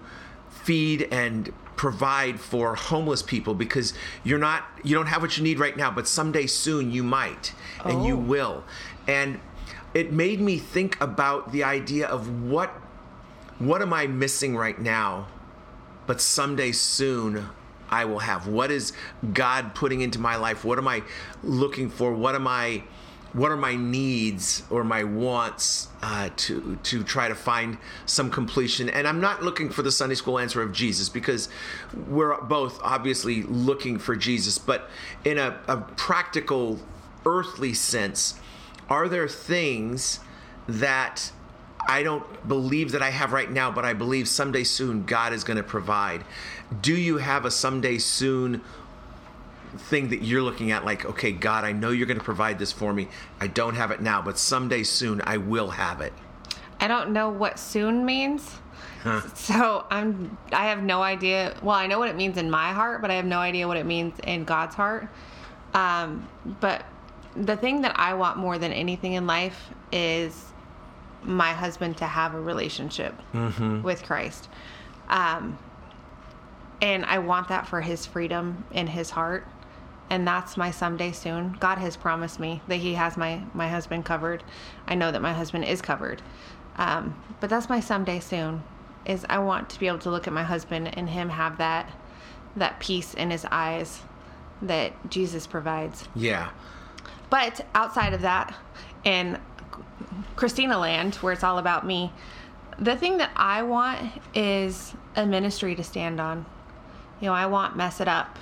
feed 0.64 1.08
and 1.12 1.52
provide 1.76 2.40
for 2.40 2.76
homeless 2.76 3.24
people 3.24 3.54
because 3.56 3.94
you're 4.24 4.38
not 4.40 4.64
you 4.84 4.94
don't 4.94 5.08
have 5.08 5.22
what 5.22 5.36
you 5.38 5.44
need 5.44 5.58
right 5.58 5.76
now 5.76 5.90
but 5.90 6.08
someday 6.08 6.46
soon 6.46 6.92
you 6.92 7.04
might 7.04 7.54
and 7.84 8.06
you 8.06 8.14
Oh. 8.16 8.20
will 8.20 8.64
and 9.08 9.40
it 9.94 10.12
made 10.12 10.40
me 10.40 10.58
think 10.58 11.00
about 11.02 11.52
the 11.52 11.64
idea 11.64 12.08
of 12.08 12.44
what 12.44 12.70
what 13.58 13.82
am 13.82 13.94
i 13.94 14.06
missing 14.06 14.56
right 14.56 14.80
now 14.80 15.28
but 16.06 16.22
someday 16.22 16.72
soon 16.72 17.50
I 17.94 18.06
will 18.06 18.20
have. 18.20 18.48
What 18.48 18.72
is 18.72 18.94
God 19.34 19.76
putting 19.76 20.00
into 20.00 20.18
my 20.18 20.38
life? 20.38 20.64
What 20.64 20.78
am 20.78 20.88
I 20.88 21.04
looking 21.44 21.90
for? 21.90 22.14
What 22.14 22.36
am 22.36 22.48
I? 22.48 22.84
What 23.34 23.52
are 23.52 23.58
my 23.58 23.76
needs 23.76 24.64
or 24.70 24.84
my 24.84 25.06
wants 25.06 25.88
uh, 26.02 26.30
to 26.36 26.78
to 26.84 27.04
try 27.04 27.30
to 27.30 27.36
find 27.36 27.78
some 28.06 28.30
completion? 28.30 28.90
And 28.90 29.08
I'm 29.08 29.22
not 29.22 29.42
looking 29.42 29.70
for 29.70 29.84
the 29.84 29.92
Sunday 29.92 30.16
school 30.16 30.38
answer 30.38 30.62
of 30.62 30.74
Jesus 30.74 31.08
because 31.08 31.48
we're 32.08 32.40
both 32.42 32.82
obviously 32.84 33.44
looking 33.44 34.00
for 34.00 34.16
Jesus, 34.16 34.58
but 34.58 34.90
in 35.24 35.38
a, 35.38 35.60
a 35.68 35.78
practical, 35.78 36.80
earthly 37.26 37.74
sense, 37.74 38.36
are 38.90 39.08
there 39.08 39.28
things 39.28 40.20
that 40.68 41.32
I 41.88 42.04
don't 42.04 42.48
believe 42.48 42.92
that 42.92 43.02
I 43.02 43.10
have 43.10 43.34
right 43.34 43.50
now, 43.50 43.72
but 43.72 43.86
I 43.86 43.94
believe 43.94 44.28
someday 44.28 44.64
soon 44.64 45.06
God 45.06 45.34
is 45.34 45.44
going 45.44 45.58
to 45.58 45.64
provide. 45.64 46.24
Do 46.82 46.96
you 46.96 47.18
have 47.18 47.46
a 47.46 47.52
someday 47.52 47.98
soon 47.98 48.62
thing 49.78 50.10
that 50.10 50.22
you're 50.24 50.42
looking 50.42 50.72
at 50.72 50.86
like, 50.86 51.06
okay, 51.06 51.32
God, 51.32 51.64
I 51.64 51.72
know 51.72 51.90
you're 51.92 52.08
going 52.08 52.20
to 52.20 52.24
provide 52.24 52.60
this 52.60 52.72
for 52.72 52.94
me. 52.94 53.08
I 53.40 53.48
don't 53.48 53.76
have 53.76 53.92
it 53.92 54.02
now, 54.02 54.22
but 54.22 54.38
someday 54.38 54.84
soon 54.84 55.22
I 55.26 55.38
will 55.38 55.70
have 55.72 56.02
it. 56.02 56.14
I 56.80 56.88
don't 56.88 57.12
know 57.12 57.30
what 57.30 57.60
soon 57.60 58.06
means. 58.06 58.58
So 59.34 59.86
I'm 59.90 60.38
I 60.52 60.68
have 60.68 60.84
no 60.84 61.02
idea. 61.02 61.56
Well, 61.64 61.76
I 61.76 61.88
know 61.88 61.98
what 61.98 62.10
it 62.10 62.16
means 62.16 62.38
in 62.38 62.52
my 62.52 62.72
heart, 62.72 63.02
but 63.02 63.10
I 63.10 63.16
have 63.16 63.26
no 63.26 63.40
idea 63.40 63.68
what 63.68 63.78
it 63.78 63.86
means 63.86 64.14
in 64.24 64.44
God's 64.44 64.76
heart. 64.76 65.08
Um, 65.74 66.28
but 66.60 66.86
the 67.36 67.56
thing 67.58 67.82
that 67.82 68.00
I 68.00 68.14
want 68.14 68.38
more 68.38 68.58
than 68.60 68.72
anything 68.72 69.14
in 69.14 69.26
life 69.26 69.70
is 69.92 70.46
my 71.24 71.52
husband 71.52 71.98
to 71.98 72.06
have 72.06 72.36
a 72.36 72.42
relationship 72.42 73.16
with 73.84 74.04
Christ. 74.04 74.50
Um, 75.10 75.58
and 76.82 77.06
I 77.06 77.20
want 77.20 77.48
that 77.50 77.68
for 77.68 77.82
his 77.82 78.06
freedom 78.06 78.66
in 78.72 78.88
his 78.88 79.10
heart. 79.12 79.48
And 80.12 80.28
that's 80.28 80.58
my 80.58 80.72
someday 80.72 81.14
soon. 81.14 81.54
God 81.62 81.78
has 81.78 81.96
promised 81.96 82.38
me 82.38 82.62
that 82.68 82.76
He 82.76 82.96
has 82.96 83.16
my, 83.16 83.44
my 83.54 83.70
husband 83.70 84.04
covered. 84.04 84.44
I 84.86 84.94
know 84.94 85.10
that 85.10 85.22
my 85.22 85.32
husband 85.32 85.64
is 85.64 85.82
covered. 85.82 86.22
Um, 86.76 87.16
but 87.40 87.50
that's 87.50 87.70
my 87.70 87.80
someday 87.80 88.20
soon. 88.20 88.62
Is 89.06 89.26
I 89.30 89.40
want 89.40 89.70
to 89.70 89.80
be 89.80 89.88
able 89.88 90.00
to 90.00 90.12
look 90.12 90.28
at 90.28 90.34
my 90.34 90.44
husband 90.44 90.96
and 90.98 91.10
him 91.10 91.30
have 91.30 91.58
that 91.58 91.90
that 92.58 92.82
peace 92.82 93.14
in 93.14 93.32
his 93.32 93.46
eyes 93.50 94.02
that 94.62 94.92
Jesus 95.10 95.48
provides. 95.48 96.10
Yeah. 96.14 96.50
But 97.30 97.66
outside 97.74 98.14
of 98.14 98.22
that, 98.22 98.54
in 99.06 99.40
Christina 100.36 100.78
Land, 100.78 101.16
where 101.16 101.32
it's 101.32 101.44
all 101.44 101.58
about 101.58 101.86
me, 101.86 102.12
the 102.78 102.98
thing 102.98 103.18
that 103.18 103.32
I 103.38 103.64
want 103.64 104.12
is 104.36 104.94
a 105.16 105.26
ministry 105.26 105.74
to 105.76 105.84
stand 105.86 106.20
on. 106.20 106.46
You 107.22 107.28
know, 107.28 107.34
I 107.34 107.46
want 107.46 107.78
Mess 107.78 108.02
It 108.02 108.10
Up 108.10 108.38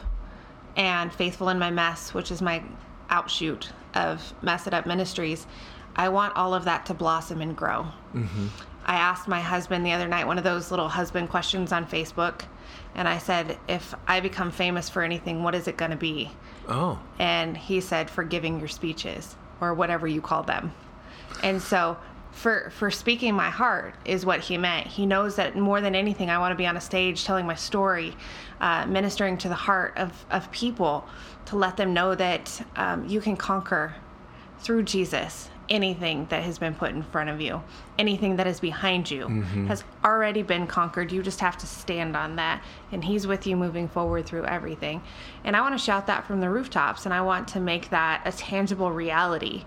and 0.76 1.14
Faithful 1.14 1.50
in 1.50 1.60
My 1.60 1.72
Mess, 1.72 2.14
which 2.14 2.32
is 2.32 2.42
my 2.42 2.64
outshoot 3.10 3.72
of 3.94 4.34
Mess 4.42 4.68
It 4.68 4.74
Up 4.74 4.86
Ministries. 4.86 5.48
I 5.96 6.10
want 6.10 6.36
all 6.36 6.54
of 6.54 6.66
that 6.66 6.86
to 6.88 6.94
blossom 6.94 7.42
and 7.42 7.56
grow. 7.56 7.88
Mm-hmm. 8.14 8.48
I 8.86 8.96
asked 8.96 9.28
my 9.28 9.42
husband 9.42 9.86
the 9.86 9.92
other 9.92 10.08
night 10.08 10.26
one 10.26 10.38
of 10.38 10.44
those 10.44 10.72
little 10.72 10.90
husband 10.90 11.30
questions 11.30 11.72
on 11.72 11.86
Facebook, 11.86 12.42
and 12.96 13.08
I 13.08 13.18
said, 13.18 13.58
If 13.68 13.94
I 14.08 14.20
become 14.20 14.52
famous 14.52 14.90
for 14.90 15.04
anything, 15.04 15.44
what 15.44 15.56
is 15.56 15.68
it 15.68 15.78
going 15.78 15.92
to 15.92 15.98
be? 15.98 16.32
Oh. 16.68 17.00
and 17.18 17.58
he 17.58 17.82
said 17.82 18.12
for 18.12 18.24
giving 18.24 18.60
your 18.60 18.68
speeches 18.68 19.36
or 19.60 19.74
whatever 19.74 20.08
you 20.08 20.22
call 20.22 20.44
them 20.44 20.72
and 21.44 21.62
so 21.62 21.98
for 22.32 22.70
for 22.70 22.92
speaking 22.92 23.34
my 23.34 23.50
heart 23.50 23.96
is 24.06 24.26
what 24.26 24.40
he 24.40 24.58
meant. 24.58 24.88
He 24.88 25.06
knows 25.06 25.36
that 25.36 25.56
more 25.56 25.82
than 25.82 25.96
anything 25.96 26.30
i 26.30 26.38
want 26.38 26.52
to 26.52 26.56
be 26.56 26.66
on 26.66 26.78
a 26.78 26.82
stage 26.82 27.26
telling 27.26 27.46
my 27.46 27.56
story 27.56 28.16
uh, 28.62 28.86
ministering 28.86 29.38
to 29.38 29.50
the 29.50 29.56
heart 29.56 29.94
of 29.98 30.26
of 30.30 30.52
people 30.52 31.06
to 31.46 31.56
let 31.56 31.78
them 31.78 31.94
know 31.94 32.16
that 32.16 32.66
um, 32.76 33.08
you 33.08 33.20
can 33.20 33.36
conquer 33.36 33.96
through 34.60 34.84
jesus 34.84 35.50
anything 35.70 36.26
that 36.30 36.44
has 36.44 36.58
been 36.58 36.74
put 36.74 36.92
in 36.92 37.04
front 37.04 37.30
of 37.30 37.40
you 37.40 37.62
anything 37.98 38.36
that 38.38 38.48
is 38.48 38.60
behind 38.60 39.10
you 39.10 39.26
mm-hmm. 39.28 39.68
has 39.68 39.84
already 40.04 40.42
been 40.42 40.66
conquered 40.66 41.12
you 41.12 41.22
just 41.22 41.40
have 41.40 41.58
to 41.58 41.68
stand 41.68 42.16
on 42.16 42.36
that 42.36 42.64
and 42.92 43.04
he's 43.06 43.28
with 43.28 43.46
you 43.46 43.56
moving 43.56 43.88
forward 43.88 44.26
through 44.26 44.46
everything 44.46 45.02
and 45.44 45.56
i 45.56 45.62
want 45.62 45.78
to 45.78 45.84
shout 45.84 46.08
that 46.08 46.26
from 46.26 46.40
the 46.40 46.50
rooftops 46.50 47.06
and 47.06 47.14
i 47.14 47.22
want 47.22 47.48
to 47.48 47.60
make 47.60 47.90
that 47.90 48.22
a 48.26 48.32
tangible 48.32 48.92
reality 48.92 49.64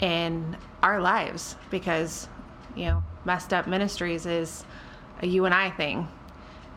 in 0.00 0.56
our 0.82 1.00
lives 1.00 1.56
because 1.70 2.28
you 2.76 2.84
know 2.84 3.02
Mess 3.24 3.46
It 3.46 3.52
Up 3.52 3.66
Ministries 3.66 4.24
is 4.26 4.64
a 5.20 5.26
you 5.26 5.44
and 5.44 5.54
i 5.54 5.70
thing 5.70 6.08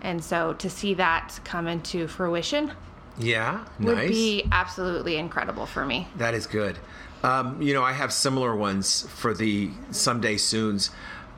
and 0.02 0.22
so 0.24 0.54
to 0.54 0.70
see 0.70 0.94
that 0.96 1.40
come 1.46 1.68
into 1.68 2.08
fruition 2.08 2.72
Yeah. 3.18 3.64
would 3.80 3.96
nice. 3.98 4.10
be 4.10 4.48
absolutely 4.52 5.18
incredible 5.18 5.66
for 5.66 5.86
me 5.86 6.08
That 6.18 6.34
is 6.34 6.48
good. 6.48 6.80
Um, 7.24 7.62
you 7.62 7.74
know, 7.74 7.84
I 7.84 7.94
have 7.94 8.12
similar 8.12 8.56
ones 8.56 9.08
for 9.16 9.34
the 9.34 9.72
someday 9.92 10.36
soons. 10.38 10.92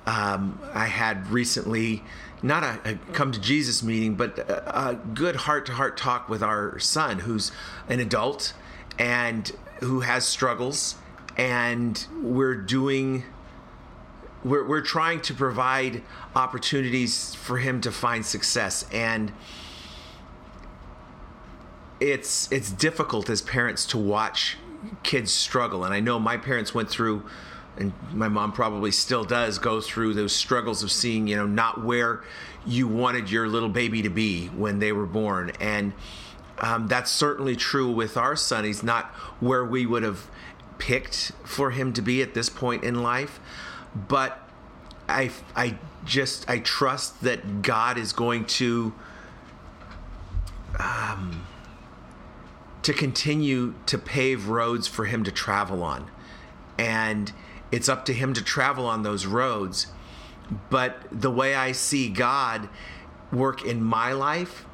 Um, 0.07 0.59
I 0.73 0.87
had 0.87 1.29
recently 1.29 2.03
not 2.41 2.63
a, 2.63 2.91
a 2.91 2.95
come 3.13 3.31
to 3.31 3.39
Jesus 3.39 3.83
meeting, 3.83 4.15
but 4.15 4.39
a, 4.39 4.89
a 4.89 4.95
good 4.95 5.35
heart 5.35 5.67
to 5.67 5.73
heart 5.73 5.95
talk 5.95 6.27
with 6.27 6.41
our 6.41 6.79
son, 6.79 7.19
who's 7.19 7.51
an 7.87 7.99
adult 7.99 8.53
and 8.97 9.51
who 9.81 9.99
has 10.01 10.25
struggles, 10.25 10.95
and 11.37 12.05
we're 12.21 12.55
doing. 12.55 13.23
We're, 14.43 14.67
we're 14.67 14.81
trying 14.81 15.21
to 15.21 15.33
provide 15.33 16.03
opportunities 16.35 17.33
for 17.33 17.57
him 17.57 17.81
to 17.81 17.91
find 17.91 18.23
success 18.23 18.85
and 18.91 19.31
it's 21.99 22.51
it's 22.51 22.71
difficult 22.71 23.27
as 23.29 23.41
parents 23.41 23.87
to 23.87 23.97
watch 23.97 24.57
kids 25.03 25.31
struggle. 25.31 25.83
And 25.83 25.93
i 25.93 25.99
know 25.99 26.19
my 26.19 26.37
parents 26.37 26.73
went 26.73 26.89
through 26.89 27.23
and 27.77 27.91
my 28.13 28.29
mom 28.29 28.53
probably 28.53 28.91
still 28.91 29.25
does 29.25 29.59
go 29.59 29.81
through 29.81 30.13
those 30.13 30.33
struggles 30.33 30.81
of 30.81 30.91
seeing 30.91 31.27
you 31.27 31.35
know 31.35 31.45
not 31.45 31.83
where 31.83 32.23
you 32.65 32.87
wanted 32.87 33.29
your 33.29 33.47
little 33.47 33.69
baby 33.69 34.01
to 34.01 34.09
be 34.09 34.47
when 34.47 34.79
they 34.79 34.91
were 34.91 35.05
born. 35.05 35.51
And 35.59 35.93
um, 36.59 36.87
that's 36.87 37.11
certainly 37.11 37.55
true 37.55 37.91
with 37.91 38.17
our 38.17 38.35
son. 38.35 38.63
He's 38.63 38.81
not 38.81 39.05
where 39.39 39.63
we 39.63 39.85
would 39.85 40.03
have 40.03 40.27
picked 40.77 41.31
for 41.43 41.71
him 41.71 41.93
to 41.93 42.01
be 42.01 42.21
at 42.21 42.33
this 42.33 42.49
point 42.49 42.83
in 42.83 43.03
life. 43.03 43.39
But 43.95 44.41
i 45.07 45.29
i 45.55 45.77
just 46.03 46.49
i 46.49 46.57
trust 46.59 47.21
that 47.21 47.61
god 47.61 47.97
is 47.97 48.11
going 48.11 48.45
to 48.45 48.91
to 52.85 52.93
continue 52.93 53.73
to 53.87 53.97
pave 53.97 54.47
roads 54.47 54.87
for 54.87 55.05
him 55.05 55.23
to 55.23 55.31
travel 55.31 55.81
on. 55.81 56.07
And 56.77 57.33
it's 57.71 57.89
up 57.89 58.05
to 58.05 58.13
him 58.13 58.35
to 58.35 58.43
travel 58.43 58.85
on 58.85 59.01
those 59.01 59.25
roads. 59.25 59.87
But 60.69 60.97
the 61.11 61.31
way 61.31 61.55
I 61.55 61.71
see 61.71 62.09
God 62.09 62.69
work 63.31 63.65
in 63.65 63.81
my 63.81 64.11
life 64.11 64.65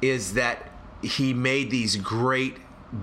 is 0.00 0.34
that 0.34 0.70
he 1.02 1.34
made 1.34 1.72
these 1.72 1.96
great 1.96 2.58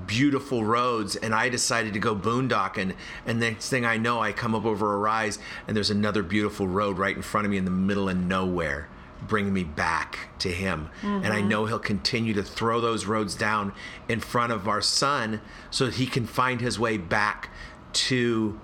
beautiful 0.08 0.64
roads 0.64 1.18
and 1.18 1.36
I 1.36 1.50
decided 1.50 1.92
to 1.94 2.00
go 2.00 2.16
boondocking 2.16 2.96
and 3.26 3.42
the 3.42 3.52
next 3.52 3.70
thing 3.70 3.86
I 3.86 3.98
know 3.98 4.22
I 4.22 4.32
come 4.32 4.56
up 4.56 4.66
over 4.66 4.94
a 4.94 4.98
rise 4.98 5.38
and 5.68 5.76
there's 5.76 5.92
another 5.92 6.24
beautiful 6.24 6.68
road 6.68 6.98
right 6.98 7.16
in 7.16 7.22
front 7.22 7.46
of 7.46 7.52
me 7.52 7.58
in 7.58 7.66
the 7.66 7.72
middle 7.72 8.10
of 8.10 8.18
nowhere 8.18 8.88
bring 9.28 9.52
me 9.54 9.64
back 9.64 10.30
to 10.40 10.50
him 10.50 10.90
and 11.04 11.28
i 11.28 11.42
know 11.42 11.66
he'll 11.66 11.80
continue 11.80 12.34
to 12.34 12.44
throw 12.44 12.80
those 12.82 13.06
roads 13.06 13.36
down 13.36 13.72
in 14.08 14.20
front 14.20 14.52
of 14.52 14.68
our 14.68 14.82
son 14.82 15.42
so 15.72 15.86
that 15.86 15.96
he 15.96 16.06
can 16.06 16.26
find 16.26 16.62
his 16.62 16.78
way 16.80 16.98
back 16.98 17.50
to 17.94 18.60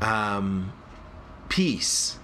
um, 0.00 0.72
peace 1.48 2.18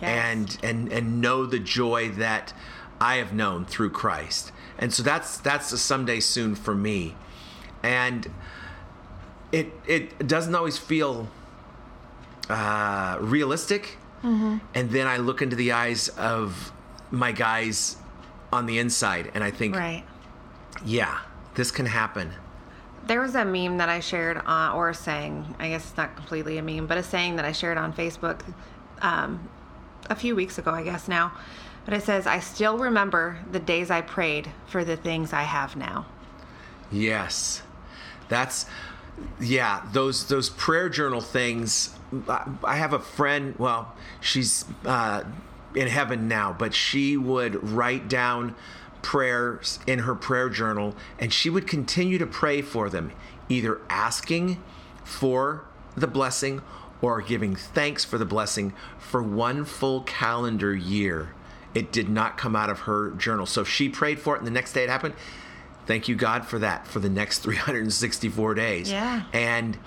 Yes. 0.00 0.10
and 0.24 0.58
and 0.62 0.92
and 0.92 1.20
know 1.20 1.44
the 1.44 1.58
joy 1.58 2.08
that 2.12 2.54
I 3.02 3.16
have 3.16 3.34
known 3.34 3.66
through 3.66 3.90
Christ. 3.90 4.50
And 4.78 4.94
so 4.94 5.02
that's 5.02 5.36
that's 5.36 5.70
a 5.72 5.78
someday 5.78 6.20
soon 6.20 6.54
for 6.54 6.74
me. 6.74 7.16
And 7.82 8.26
it 9.52 9.72
it 9.86 10.26
doesn't 10.26 10.54
always 10.54 10.78
feel 10.78 11.28
uh, 12.48 13.18
realistic. 13.20 13.98
And 14.22 14.60
then 14.90 15.06
I 15.06 15.16
look 15.16 15.40
into 15.40 15.56
the 15.56 15.72
eyes 15.72 16.08
of 16.10 16.72
my 17.10 17.32
guys 17.32 17.96
on 18.52 18.66
the 18.66 18.78
inside 18.78 19.30
and 19.34 19.42
I 19.44 19.50
think, 19.50 19.76
Right. 19.76 20.04
yeah, 20.84 21.18
this 21.54 21.70
can 21.70 21.86
happen. 21.86 22.32
There 23.06 23.20
was 23.20 23.34
a 23.34 23.44
meme 23.44 23.78
that 23.78 23.88
I 23.88 24.00
shared 24.00 24.38
on, 24.46 24.72
or 24.76 24.90
a 24.90 24.94
saying, 24.94 25.54
I 25.58 25.68
guess 25.70 25.88
it's 25.88 25.96
not 25.96 26.14
completely 26.16 26.58
a 26.58 26.62
meme, 26.62 26.86
but 26.86 26.98
a 26.98 27.02
saying 27.02 27.36
that 27.36 27.44
I 27.44 27.52
shared 27.52 27.78
on 27.78 27.92
Facebook 27.92 28.40
um, 29.02 29.48
a 30.08 30.14
few 30.14 30.36
weeks 30.36 30.58
ago, 30.58 30.70
I 30.70 30.82
guess 30.82 31.08
now. 31.08 31.32
But 31.86 31.94
it 31.94 32.02
says, 32.02 32.26
I 32.26 32.40
still 32.40 32.78
remember 32.78 33.38
the 33.50 33.58
days 33.58 33.90
I 33.90 34.02
prayed 34.02 34.50
for 34.66 34.84
the 34.84 34.96
things 34.96 35.32
I 35.32 35.42
have 35.42 35.76
now. 35.76 36.06
Yes, 36.92 37.62
that's 38.28 38.66
yeah. 39.40 39.82
Those 39.92 40.26
those 40.28 40.50
prayer 40.50 40.88
journal 40.88 41.20
things. 41.20 41.96
I- 42.28 42.46
I 42.64 42.76
have 42.76 42.92
a 42.92 42.98
friend. 42.98 43.54
Well, 43.58 43.94
she's 44.20 44.64
uh, 44.84 45.22
in 45.74 45.88
heaven 45.88 46.28
now, 46.28 46.54
but 46.56 46.74
she 46.74 47.16
would 47.16 47.70
write 47.70 48.08
down 48.08 48.54
prayers 49.02 49.78
in 49.86 50.00
her 50.00 50.14
prayer 50.14 50.48
journal, 50.48 50.94
and 51.18 51.32
she 51.32 51.50
would 51.50 51.66
continue 51.66 52.18
to 52.18 52.26
pray 52.26 52.62
for 52.62 52.90
them, 52.90 53.12
either 53.48 53.80
asking 53.88 54.62
for 55.04 55.64
the 55.96 56.06
blessing 56.06 56.62
or 57.02 57.20
giving 57.22 57.54
thanks 57.56 58.04
for 58.04 58.18
the 58.18 58.24
blessing 58.24 58.72
for 58.98 59.22
one 59.22 59.64
full 59.64 60.02
calendar 60.02 60.74
year. 60.74 61.32
It 61.74 61.92
did 61.92 62.08
not 62.08 62.36
come 62.36 62.54
out 62.54 62.68
of 62.68 62.80
her 62.80 63.10
journal. 63.12 63.46
So 63.46 63.62
if 63.62 63.68
she 63.68 63.88
prayed 63.88 64.20
for 64.20 64.34
it, 64.34 64.38
and 64.38 64.46
the 64.46 64.52
next 64.52 64.72
day 64.72 64.84
it 64.84 64.90
happened. 64.90 65.14
Thank 65.86 66.08
you, 66.08 66.14
God, 66.14 66.46
for 66.46 66.58
that 66.60 66.86
for 66.86 67.00
the 67.00 67.08
next 67.08 67.38
364 67.40 68.54
days. 68.54 68.90
Yeah. 68.90 69.22
And 69.32 69.78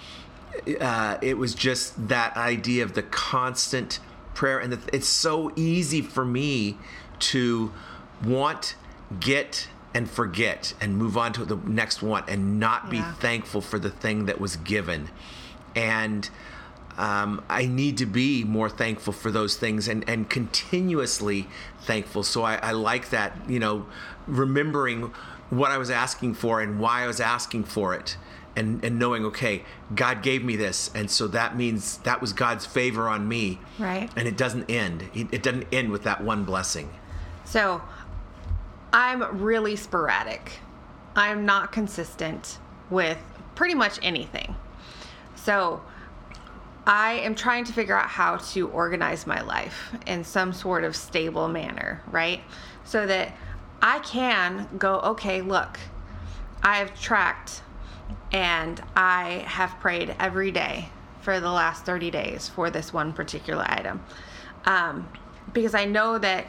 uh, 0.79 1.17
it 1.21 1.37
was 1.37 1.55
just 1.55 2.07
that 2.09 2.35
idea 2.35 2.83
of 2.83 2.93
the 2.93 3.03
constant 3.03 3.99
prayer. 4.33 4.59
And 4.59 4.73
the, 4.73 4.95
it's 4.95 5.07
so 5.07 5.51
easy 5.55 6.01
for 6.01 6.25
me 6.25 6.77
to 7.19 7.71
want, 8.23 8.75
get, 9.19 9.67
and 9.93 10.09
forget 10.09 10.73
and 10.81 10.97
move 10.97 11.17
on 11.17 11.33
to 11.33 11.45
the 11.45 11.55
next 11.55 12.01
one 12.01 12.23
and 12.27 12.59
not 12.59 12.89
be 12.89 12.97
Yeah. 12.97 13.13
thankful 13.13 13.61
for 13.61 13.77
the 13.77 13.89
thing 13.91 14.25
that 14.25 14.39
was 14.41 14.55
given. 14.55 15.09
And 15.75 16.29
um, 16.97 17.43
I 17.49 17.65
need 17.65 17.97
to 17.99 18.05
be 18.05 18.43
more 18.43 18.69
thankful 18.69 19.13
for 19.13 19.31
those 19.31 19.55
things 19.57 19.87
and, 19.87 20.07
and 20.07 20.29
continuously 20.29 21.47
thankful. 21.81 22.23
So 22.23 22.43
I, 22.43 22.55
I 22.55 22.71
like 22.71 23.09
that, 23.09 23.37
you 23.47 23.59
know, 23.59 23.85
remembering 24.27 25.11
what 25.49 25.71
I 25.71 25.77
was 25.77 25.89
asking 25.89 26.35
for 26.35 26.61
and 26.61 26.79
why 26.79 27.03
I 27.03 27.07
was 27.07 27.19
asking 27.19 27.65
for 27.65 27.93
it. 27.93 28.17
And, 28.55 28.85
and 28.85 28.99
knowing, 28.99 29.25
okay, 29.25 29.63
God 29.95 30.21
gave 30.21 30.43
me 30.43 30.55
this. 30.55 30.91
And 30.93 31.09
so 31.09 31.27
that 31.29 31.57
means 31.57 31.97
that 31.99 32.21
was 32.21 32.33
God's 32.33 32.67
favor 32.67 33.09
on 33.09 33.27
me. 33.27 33.59
Right. 33.79 34.11
And 34.15 34.27
it 34.27 34.37
doesn't 34.37 34.69
end. 34.69 35.09
It 35.15 35.41
doesn't 35.41 35.65
end 35.71 35.89
with 35.89 36.03
that 36.03 36.23
one 36.23 36.43
blessing. 36.43 36.93
So 37.45 37.81
I'm 38.93 39.41
really 39.41 39.75
sporadic. 39.75 40.59
I'm 41.15 41.45
not 41.45 41.71
consistent 41.71 42.59
with 42.91 43.17
pretty 43.55 43.73
much 43.73 43.97
anything. 44.03 44.55
So 45.35 45.81
I 46.85 47.13
am 47.13 47.33
trying 47.33 47.63
to 47.65 47.73
figure 47.73 47.97
out 47.97 48.09
how 48.09 48.37
to 48.37 48.67
organize 48.69 49.25
my 49.25 49.41
life 49.41 49.93
in 50.05 50.23
some 50.23 50.53
sort 50.53 50.83
of 50.83 50.95
stable 50.95 51.47
manner, 51.47 52.03
right? 52.11 52.41
So 52.83 53.07
that 53.07 53.35
I 53.81 53.99
can 53.99 54.69
go, 54.77 54.99
okay, 54.99 55.41
look, 55.41 55.79
I 56.61 56.77
have 56.77 56.99
tracked 56.99 57.61
and 58.33 58.81
I 58.95 59.45
have 59.47 59.79
prayed 59.79 60.15
every 60.19 60.51
day 60.51 60.89
for 61.21 61.39
the 61.39 61.49
last 61.49 61.85
30 61.85 62.11
days 62.11 62.49
for 62.49 62.69
this 62.69 62.91
one 62.91 63.13
particular 63.13 63.63
item. 63.67 64.03
Um, 64.65 65.07
because 65.53 65.75
I 65.75 65.85
know 65.85 66.17
that 66.17 66.47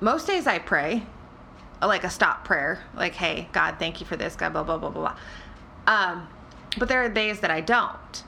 most 0.00 0.26
days 0.26 0.46
I 0.46 0.58
pray, 0.58 1.04
like 1.82 2.04
a 2.04 2.10
stop 2.10 2.44
prayer, 2.44 2.82
like, 2.96 3.14
hey, 3.14 3.48
God, 3.52 3.76
thank 3.78 4.00
you 4.00 4.06
for 4.06 4.16
this, 4.16 4.34
God, 4.34 4.52
blah, 4.52 4.62
blah, 4.62 4.78
blah, 4.78 4.90
blah, 4.90 5.02
blah. 5.02 5.16
Um, 5.86 6.28
but 6.78 6.88
there 6.88 7.04
are 7.04 7.08
days 7.08 7.40
that 7.40 7.50
I 7.50 7.60
don't. 7.60 8.24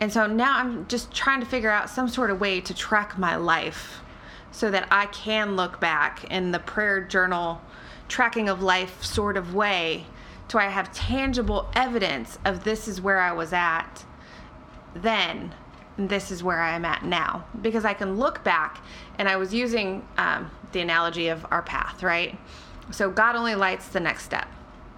And 0.00 0.12
so 0.12 0.26
now 0.26 0.58
I'm 0.58 0.88
just 0.88 1.12
trying 1.12 1.40
to 1.40 1.46
figure 1.46 1.70
out 1.70 1.88
some 1.88 2.08
sort 2.08 2.30
of 2.30 2.40
way 2.40 2.60
to 2.62 2.74
track 2.74 3.18
my 3.18 3.36
life 3.36 4.00
so 4.50 4.70
that 4.70 4.88
I 4.90 5.06
can 5.06 5.56
look 5.56 5.78
back 5.78 6.24
in 6.24 6.50
the 6.50 6.58
prayer 6.58 7.00
journal 7.00 7.60
tracking 8.08 8.48
of 8.48 8.62
life 8.62 9.04
sort 9.04 9.36
of 9.36 9.54
way 9.54 10.06
to 10.50 10.56
where 10.56 10.66
I 10.66 10.68
have 10.68 10.92
tangible 10.92 11.70
evidence 11.74 12.38
of 12.44 12.64
this 12.64 12.88
is 12.88 13.00
where 13.00 13.20
I 13.20 13.30
was 13.30 13.52
at 13.52 14.04
then 14.94 15.54
and 15.96 16.08
this 16.08 16.32
is 16.32 16.42
where 16.42 16.60
I 16.60 16.74
am 16.74 16.84
at 16.84 17.04
now 17.04 17.44
because 17.62 17.84
I 17.84 17.94
can 17.94 18.16
look 18.16 18.42
back 18.42 18.82
and 19.18 19.28
I 19.28 19.36
was 19.36 19.54
using 19.54 20.06
um, 20.18 20.50
the 20.72 20.80
analogy 20.80 21.28
of 21.28 21.46
our 21.52 21.62
path, 21.62 22.02
right? 22.02 22.36
So 22.90 23.10
God 23.10 23.36
only 23.36 23.54
lights 23.54 23.88
the 23.88 24.00
next 24.00 24.24
step. 24.24 24.48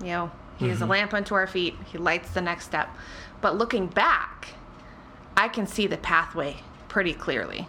You 0.00 0.08
know, 0.08 0.30
He 0.56 0.68
is 0.68 0.80
a 0.80 0.86
lamp 0.86 1.12
unto 1.12 1.34
our 1.34 1.46
feet, 1.46 1.74
He 1.86 1.98
lights 1.98 2.30
the 2.30 2.40
next 2.40 2.64
step. 2.64 2.88
But 3.42 3.58
looking 3.58 3.88
back, 3.88 4.54
I 5.36 5.48
can 5.48 5.66
see 5.66 5.86
the 5.86 5.98
pathway 5.98 6.56
pretty 6.88 7.12
clearly. 7.12 7.68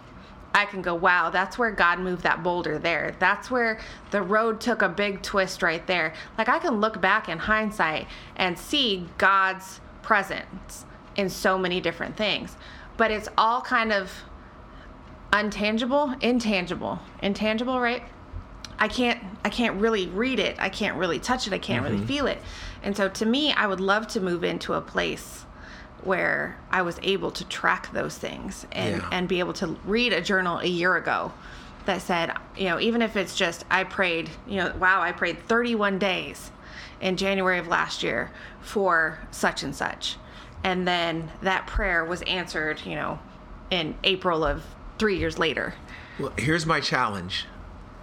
I 0.54 0.66
can 0.66 0.82
go, 0.82 0.94
wow, 0.94 1.30
that's 1.30 1.58
where 1.58 1.72
God 1.72 1.98
moved 1.98 2.22
that 2.22 2.44
boulder 2.44 2.78
there. 2.78 3.16
That's 3.18 3.50
where 3.50 3.80
the 4.12 4.22
road 4.22 4.60
took 4.60 4.82
a 4.82 4.88
big 4.88 5.20
twist 5.20 5.62
right 5.62 5.84
there. 5.86 6.14
Like 6.38 6.48
I 6.48 6.60
can 6.60 6.80
look 6.80 7.00
back 7.00 7.28
in 7.28 7.38
hindsight 7.38 8.06
and 8.36 8.56
see 8.56 9.08
God's 9.18 9.80
presence 10.02 10.86
in 11.16 11.28
so 11.28 11.58
many 11.58 11.80
different 11.80 12.16
things. 12.16 12.56
But 12.96 13.10
it's 13.10 13.28
all 13.36 13.60
kind 13.60 13.92
of 13.92 14.12
untangible, 15.32 16.22
intangible. 16.22 17.00
Intangible, 17.20 17.80
right? 17.80 18.04
I 18.78 18.88
can't 18.88 19.22
I 19.44 19.50
can't 19.50 19.80
really 19.80 20.06
read 20.08 20.38
it. 20.38 20.56
I 20.58 20.68
can't 20.68 20.96
really 20.96 21.18
touch 21.18 21.46
it. 21.46 21.52
I 21.52 21.58
can't 21.58 21.82
really 21.82 21.96
mm-hmm. 21.96 22.06
feel 22.06 22.26
it. 22.26 22.38
And 22.82 22.96
so 22.96 23.08
to 23.08 23.26
me, 23.26 23.52
I 23.52 23.66
would 23.66 23.80
love 23.80 24.06
to 24.08 24.20
move 24.20 24.44
into 24.44 24.74
a 24.74 24.80
place 24.80 25.44
where 26.04 26.58
I 26.70 26.82
was 26.82 26.98
able 27.02 27.30
to 27.32 27.44
track 27.48 27.92
those 27.92 28.16
things 28.16 28.66
and 28.72 28.96
Yeah. 28.96 29.08
and 29.10 29.28
be 29.28 29.38
able 29.38 29.52
to 29.54 29.76
read 29.84 30.12
a 30.12 30.20
journal 30.20 30.58
a 30.58 30.66
year 30.66 30.96
ago 30.96 31.32
that 31.86 32.02
said, 32.02 32.32
you 32.56 32.64
know, 32.64 32.80
even 32.80 33.02
if 33.02 33.16
it's 33.16 33.34
just 33.36 33.64
I 33.70 33.84
prayed, 33.84 34.30
you 34.46 34.56
know, 34.56 34.72
wow, 34.78 35.00
I 35.02 35.12
prayed 35.12 35.46
31 35.48 35.98
days 35.98 36.50
in 37.00 37.16
January 37.16 37.58
of 37.58 37.68
last 37.68 38.02
year 38.02 38.30
for 38.60 39.18
such 39.30 39.62
and 39.62 39.74
such. 39.74 40.16
And 40.62 40.86
then 40.88 41.30
that 41.42 41.66
prayer 41.66 42.04
was 42.04 42.22
answered, 42.22 42.80
you 42.86 42.94
know, 42.94 43.18
in 43.70 43.94
April 44.04 44.44
of 44.44 44.62
3 44.98 45.18
years 45.18 45.38
later. 45.38 45.74
Well, 46.18 46.32
here's 46.38 46.64
my 46.64 46.80
challenge 46.80 47.46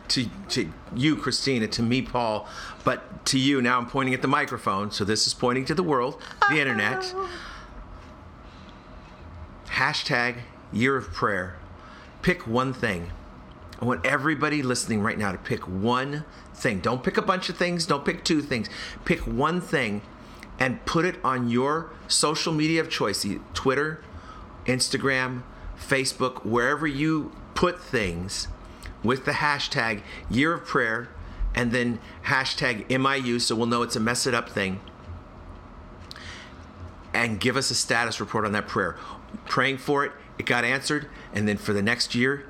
to, 0.10 0.28
to 0.50 0.72
you, 0.96 1.16
Christina, 1.16 1.68
to 1.70 1.82
me, 1.82 2.02
Paul, 2.02 2.48
but 2.84 3.26
to 3.28 3.40
you. 3.40 3.62
Now 3.62 3.78
I'm 3.78 3.88
pointing 3.88 4.14
at 4.14 4.22
the 4.22 4.28
microphone, 4.28 4.92
so 4.92 5.06
this 5.06 5.26
is 5.26 5.34
pointing 5.34 5.66
to 5.66 5.74
the 5.76 5.84
world, 5.84 6.22
the 6.50 6.60
internet. 6.60 7.14
Hashtag 9.82 10.36
year 10.72 10.96
of 10.96 11.12
prayer. 11.12 11.56
Pick 12.22 12.46
one 12.46 12.72
thing. 12.72 13.10
I 13.82 13.86
want 13.86 14.06
everybody 14.06 14.62
listening 14.62 15.02
right 15.02 15.18
now 15.18 15.32
to 15.32 15.40
pick 15.40 15.68
one 15.68 16.24
thing. 16.54 16.82
Don't 16.82 17.04
pick 17.04 17.18
a 17.18 17.22
bunch 17.24 17.50
of 17.50 17.58
things, 17.58 17.88
don't 17.88 18.06
pick 18.06 18.24
two 18.24 18.44
things. 18.44 18.70
Pick 19.06 19.22
one 19.22 19.60
thing 19.60 20.04
and 20.60 20.86
put 20.86 21.04
it 21.04 21.16
on 21.24 21.50
your 21.50 21.90
social 22.08 22.54
media 22.54 22.80
of 22.80 22.92
choice 22.92 23.26
Twitter, 23.56 24.04
Instagram, 24.68 25.42
Facebook, 25.76 26.46
wherever 26.46 26.86
you 26.86 27.32
put 27.56 27.82
things 27.82 28.50
with 29.04 29.26
the 29.26 29.32
hashtag 29.32 30.04
year 30.30 30.54
of 30.54 30.64
prayer 30.64 31.10
and 31.56 31.72
then 31.72 31.98
hashtag 32.26 32.88
MIU 32.88 33.42
so 33.42 33.56
we'll 33.56 33.66
know 33.66 33.82
it's 33.82 33.96
a 33.96 34.00
mess 34.00 34.28
it 34.28 34.36
up 34.36 34.48
thing 34.48 34.80
and 37.16 37.40
give 37.40 37.58
us 37.58 37.72
a 37.72 37.76
status 37.76 38.20
report 38.20 38.46
on 38.46 38.52
that 38.52 38.68
prayer. 38.68 38.96
Praying 39.46 39.78
for 39.80 40.06
it, 40.06 40.12
it 40.38 40.46
got 40.46 40.64
answered, 40.64 41.08
and 41.34 41.48
then 41.48 41.58
for 41.58 41.74
the 41.74 41.82
next 41.82 42.16
year, 42.16 42.46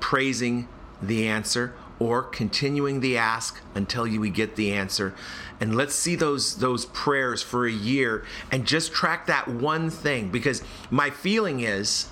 praising 0.00 0.68
the 1.02 1.26
answer 1.26 1.74
or 1.98 2.22
continuing 2.22 3.00
the 3.00 3.16
ask 3.16 3.60
until 3.74 4.06
you 4.06 4.20
we 4.20 4.30
get 4.30 4.56
the 4.56 4.72
answer. 4.72 5.14
And 5.60 5.76
let's 5.76 5.94
see 5.94 6.16
those 6.16 6.56
those 6.56 6.86
prayers 6.86 7.42
for 7.42 7.66
a 7.66 7.72
year 7.72 8.24
and 8.50 8.66
just 8.66 8.92
track 8.92 9.26
that 9.26 9.46
one 9.48 9.90
thing 9.90 10.30
because 10.30 10.62
my 10.90 11.10
feeling 11.10 11.60
is 11.60 12.08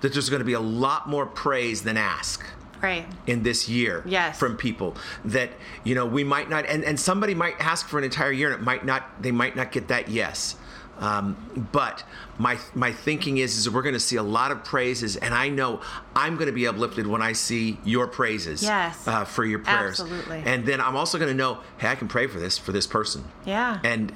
that 0.00 0.12
there's 0.12 0.30
going 0.30 0.38
to 0.40 0.46
be 0.46 0.52
a 0.52 0.60
lot 0.60 1.08
more 1.08 1.26
praise 1.26 1.82
than 1.82 1.96
ask 1.96 2.44
Right. 2.80 3.04
in 3.26 3.42
this 3.42 3.68
year 3.68 4.04
Yes. 4.06 4.38
from 4.38 4.56
people 4.56 4.96
that 5.24 5.50
you 5.82 5.96
know 5.96 6.06
we 6.06 6.22
might 6.22 6.48
not 6.48 6.64
and, 6.66 6.84
and 6.84 6.98
somebody 6.98 7.34
might 7.34 7.56
ask 7.58 7.88
for 7.88 7.98
an 7.98 8.04
entire 8.04 8.30
year 8.30 8.52
and 8.52 8.60
it 8.60 8.64
might 8.64 8.84
not 8.86 9.20
they 9.20 9.32
might 9.32 9.56
not 9.56 9.72
get 9.72 9.88
that 9.88 10.08
yes 10.08 10.54
Um, 10.98 11.68
but 11.72 12.04
my 12.38 12.58
my 12.74 12.92
thinking 12.92 13.38
is 13.38 13.56
is 13.56 13.70
we're 13.70 13.82
going 13.82 13.94
to 13.94 14.00
see 14.00 14.16
a 14.16 14.22
lot 14.22 14.50
of 14.50 14.64
praises, 14.64 15.16
and 15.16 15.32
I 15.34 15.48
know 15.48 15.80
I'm 16.16 16.34
going 16.34 16.46
to 16.46 16.52
be 16.52 16.66
uplifted 16.66 17.06
when 17.06 17.22
I 17.22 17.32
see 17.32 17.78
your 17.84 18.06
praises. 18.06 18.62
Yes. 18.62 19.06
Uh, 19.06 19.24
for 19.24 19.44
your 19.44 19.60
prayers. 19.60 20.00
Absolutely. 20.00 20.42
And 20.44 20.66
then 20.66 20.80
I'm 20.80 20.96
also 20.96 21.18
going 21.18 21.30
to 21.30 21.36
know, 21.36 21.58
hey, 21.78 21.88
I 21.88 21.94
can 21.94 22.08
pray 22.08 22.26
for 22.26 22.38
this 22.40 22.58
for 22.58 22.72
this 22.72 22.86
person. 22.86 23.24
Yeah. 23.44 23.78
And 23.84 24.12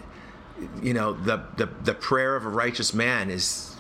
you 0.82 0.94
know 0.94 1.12
the 1.12 1.44
the 1.56 1.66
the 1.82 1.94
prayer 1.94 2.36
of 2.36 2.44
a 2.46 2.48
righteous 2.48 2.92
man 2.94 3.30
is 3.30 3.76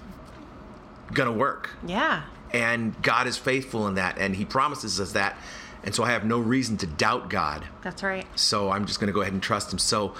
going 1.12 1.26
to 1.30 1.32
work 1.38 1.70
Yeah. 1.86 2.22
and 2.52 3.00
God 3.02 3.26
is 3.26 3.36
faithful 3.36 3.86
in 3.86 3.94
that, 3.94 4.16
and 4.18 4.34
He 4.36 4.44
promises 4.44 4.98
us 5.00 5.12
that, 5.12 5.36
and 5.84 5.94
so 5.94 6.02
I 6.04 6.10
have 6.12 6.24
no 6.24 6.38
reason 6.38 6.76
to 6.78 6.86
doubt 6.86 7.28
God. 7.28 7.64
That's 7.82 8.02
right. 8.02 8.26
So 8.34 8.70
I'm 8.70 8.86
just 8.86 8.98
going 8.98 9.08
to 9.08 9.12
go 9.12 9.20
ahead 9.20 9.32
and 9.32 9.42
trust 9.42 9.72
Him. 9.72 9.78
So, 9.78 10.14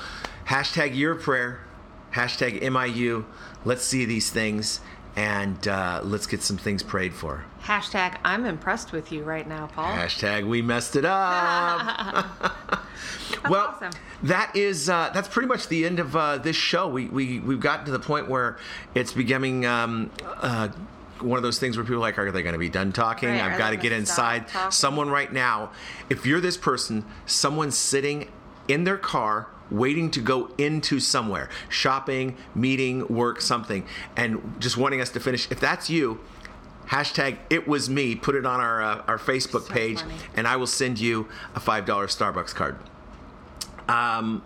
hashtag 0.46 0.94
your 0.94 1.14
Prayer, 1.14 1.60
hashtag 2.12 2.60
MIU. 2.62 3.24
Let's 3.64 3.84
see 3.84 4.04
these 4.04 4.30
things, 4.30 4.80
and 5.16 5.66
uh, 5.68 6.00
let's 6.02 6.26
get 6.26 6.42
some 6.42 6.56
things 6.56 6.82
prayed 6.82 7.14
for. 7.14 7.44
Hashtag 7.62 8.18
I'm 8.24 8.44
impressed 8.44 8.92
with 8.92 9.12
you 9.12 9.22
right 9.22 9.46
now, 9.46 9.68
Paul. 9.68 9.94
Hashtag 9.94 10.46
We 10.46 10.62
messed 10.62 10.96
it 10.96 11.04
up. 11.04 12.26
well, 13.48 13.68
awesome. 13.76 13.92
that 14.24 14.54
is 14.56 14.88
uh, 14.88 15.10
that's 15.14 15.28
pretty 15.28 15.48
much 15.48 15.68
the 15.68 15.84
end 15.86 16.00
of 16.00 16.14
uh, 16.16 16.38
this 16.38 16.56
show. 16.56 16.88
We 16.88 17.06
we 17.06 17.38
we've 17.38 17.60
gotten 17.60 17.84
to 17.86 17.92
the 17.92 18.00
point 18.00 18.28
where 18.28 18.58
it's 18.94 19.12
becoming. 19.12 19.66
Um, 19.66 20.10
uh, 20.24 20.68
one 21.20 21.36
of 21.36 21.44
those 21.44 21.60
things 21.60 21.76
where 21.76 21.84
people 21.84 21.98
are 21.98 22.00
like, 22.00 22.18
are 22.18 22.32
they 22.32 22.42
going 22.42 22.54
to 22.54 22.58
be 22.58 22.68
done 22.68 22.90
talking? 22.90 23.28
Right, 23.28 23.42
I've 23.42 23.56
got 23.56 23.70
to 23.70 23.76
get 23.76 23.92
inside. 23.92 24.46
Someone 24.70 25.08
right 25.08 25.32
now, 25.32 25.70
if 26.10 26.26
you're 26.26 26.40
this 26.40 26.56
person, 26.56 27.04
someone 27.26 27.70
sitting 27.70 28.28
in 28.66 28.82
their 28.82 28.98
car 28.98 29.46
waiting 29.70 30.10
to 30.12 30.20
go 30.20 30.50
into 30.58 31.00
somewhere, 31.00 31.48
shopping, 31.68 32.36
meeting, 32.54 33.06
work, 33.08 33.40
something, 33.40 33.86
and 34.16 34.56
just 34.60 34.76
wanting 34.76 35.00
us 35.00 35.10
to 35.10 35.20
finish. 35.20 35.50
If 35.50 35.60
that's 35.60 35.88
you, 35.90 36.20
hashtag 36.86 37.38
it 37.50 37.66
was 37.68 37.88
me. 37.88 38.14
Put 38.14 38.34
it 38.34 38.44
on 38.46 38.60
our 38.60 38.82
uh, 38.82 39.02
our 39.06 39.18
Facebook 39.18 39.66
So 39.66 39.72
page, 39.72 40.00
funny. 40.02 40.14
and 40.34 40.46
I 40.46 40.56
will 40.56 40.66
send 40.66 41.00
you 41.00 41.28
a 41.54 41.60
five 41.60 41.86
dollar 41.86 42.06
Starbucks 42.06 42.54
card. 42.54 42.78
Um, 43.88 44.42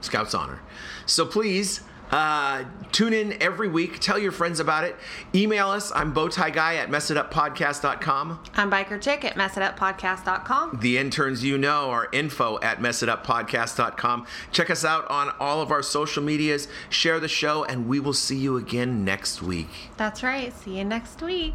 Scout's 0.00 0.34
honor. 0.34 0.60
So 1.06 1.26
please. 1.26 1.82
Uh, 2.10 2.64
tune 2.92 3.12
in 3.12 3.40
every 3.42 3.68
week. 3.68 4.00
Tell 4.00 4.18
your 4.18 4.32
friends 4.32 4.60
about 4.60 4.84
it. 4.84 4.96
Email 5.34 5.68
us. 5.68 5.92
I'm 5.94 6.12
Bowtie 6.12 6.52
Guy 6.52 6.76
at 6.76 6.88
messituppodcast.com. 6.88 8.40
I'm 8.54 8.70
Biker 8.70 9.00
Chick 9.00 9.24
at 9.24 9.34
messituppodcast.com. 9.36 10.78
The 10.80 10.98
interns 10.98 11.44
you 11.44 11.58
know 11.58 11.90
are 11.90 12.08
info 12.12 12.58
at 12.60 12.78
messituppodcast.com. 12.78 14.26
Check 14.52 14.70
us 14.70 14.84
out 14.84 15.08
on 15.10 15.32
all 15.38 15.60
of 15.60 15.70
our 15.70 15.82
social 15.82 16.22
medias. 16.22 16.68
Share 16.88 17.20
the 17.20 17.28
show, 17.28 17.64
and 17.64 17.88
we 17.88 18.00
will 18.00 18.12
see 18.12 18.36
you 18.36 18.56
again 18.56 19.04
next 19.04 19.42
week. 19.42 19.68
That's 19.96 20.22
right. 20.22 20.52
See 20.52 20.78
you 20.78 20.84
next 20.84 21.22
week. 21.22 21.54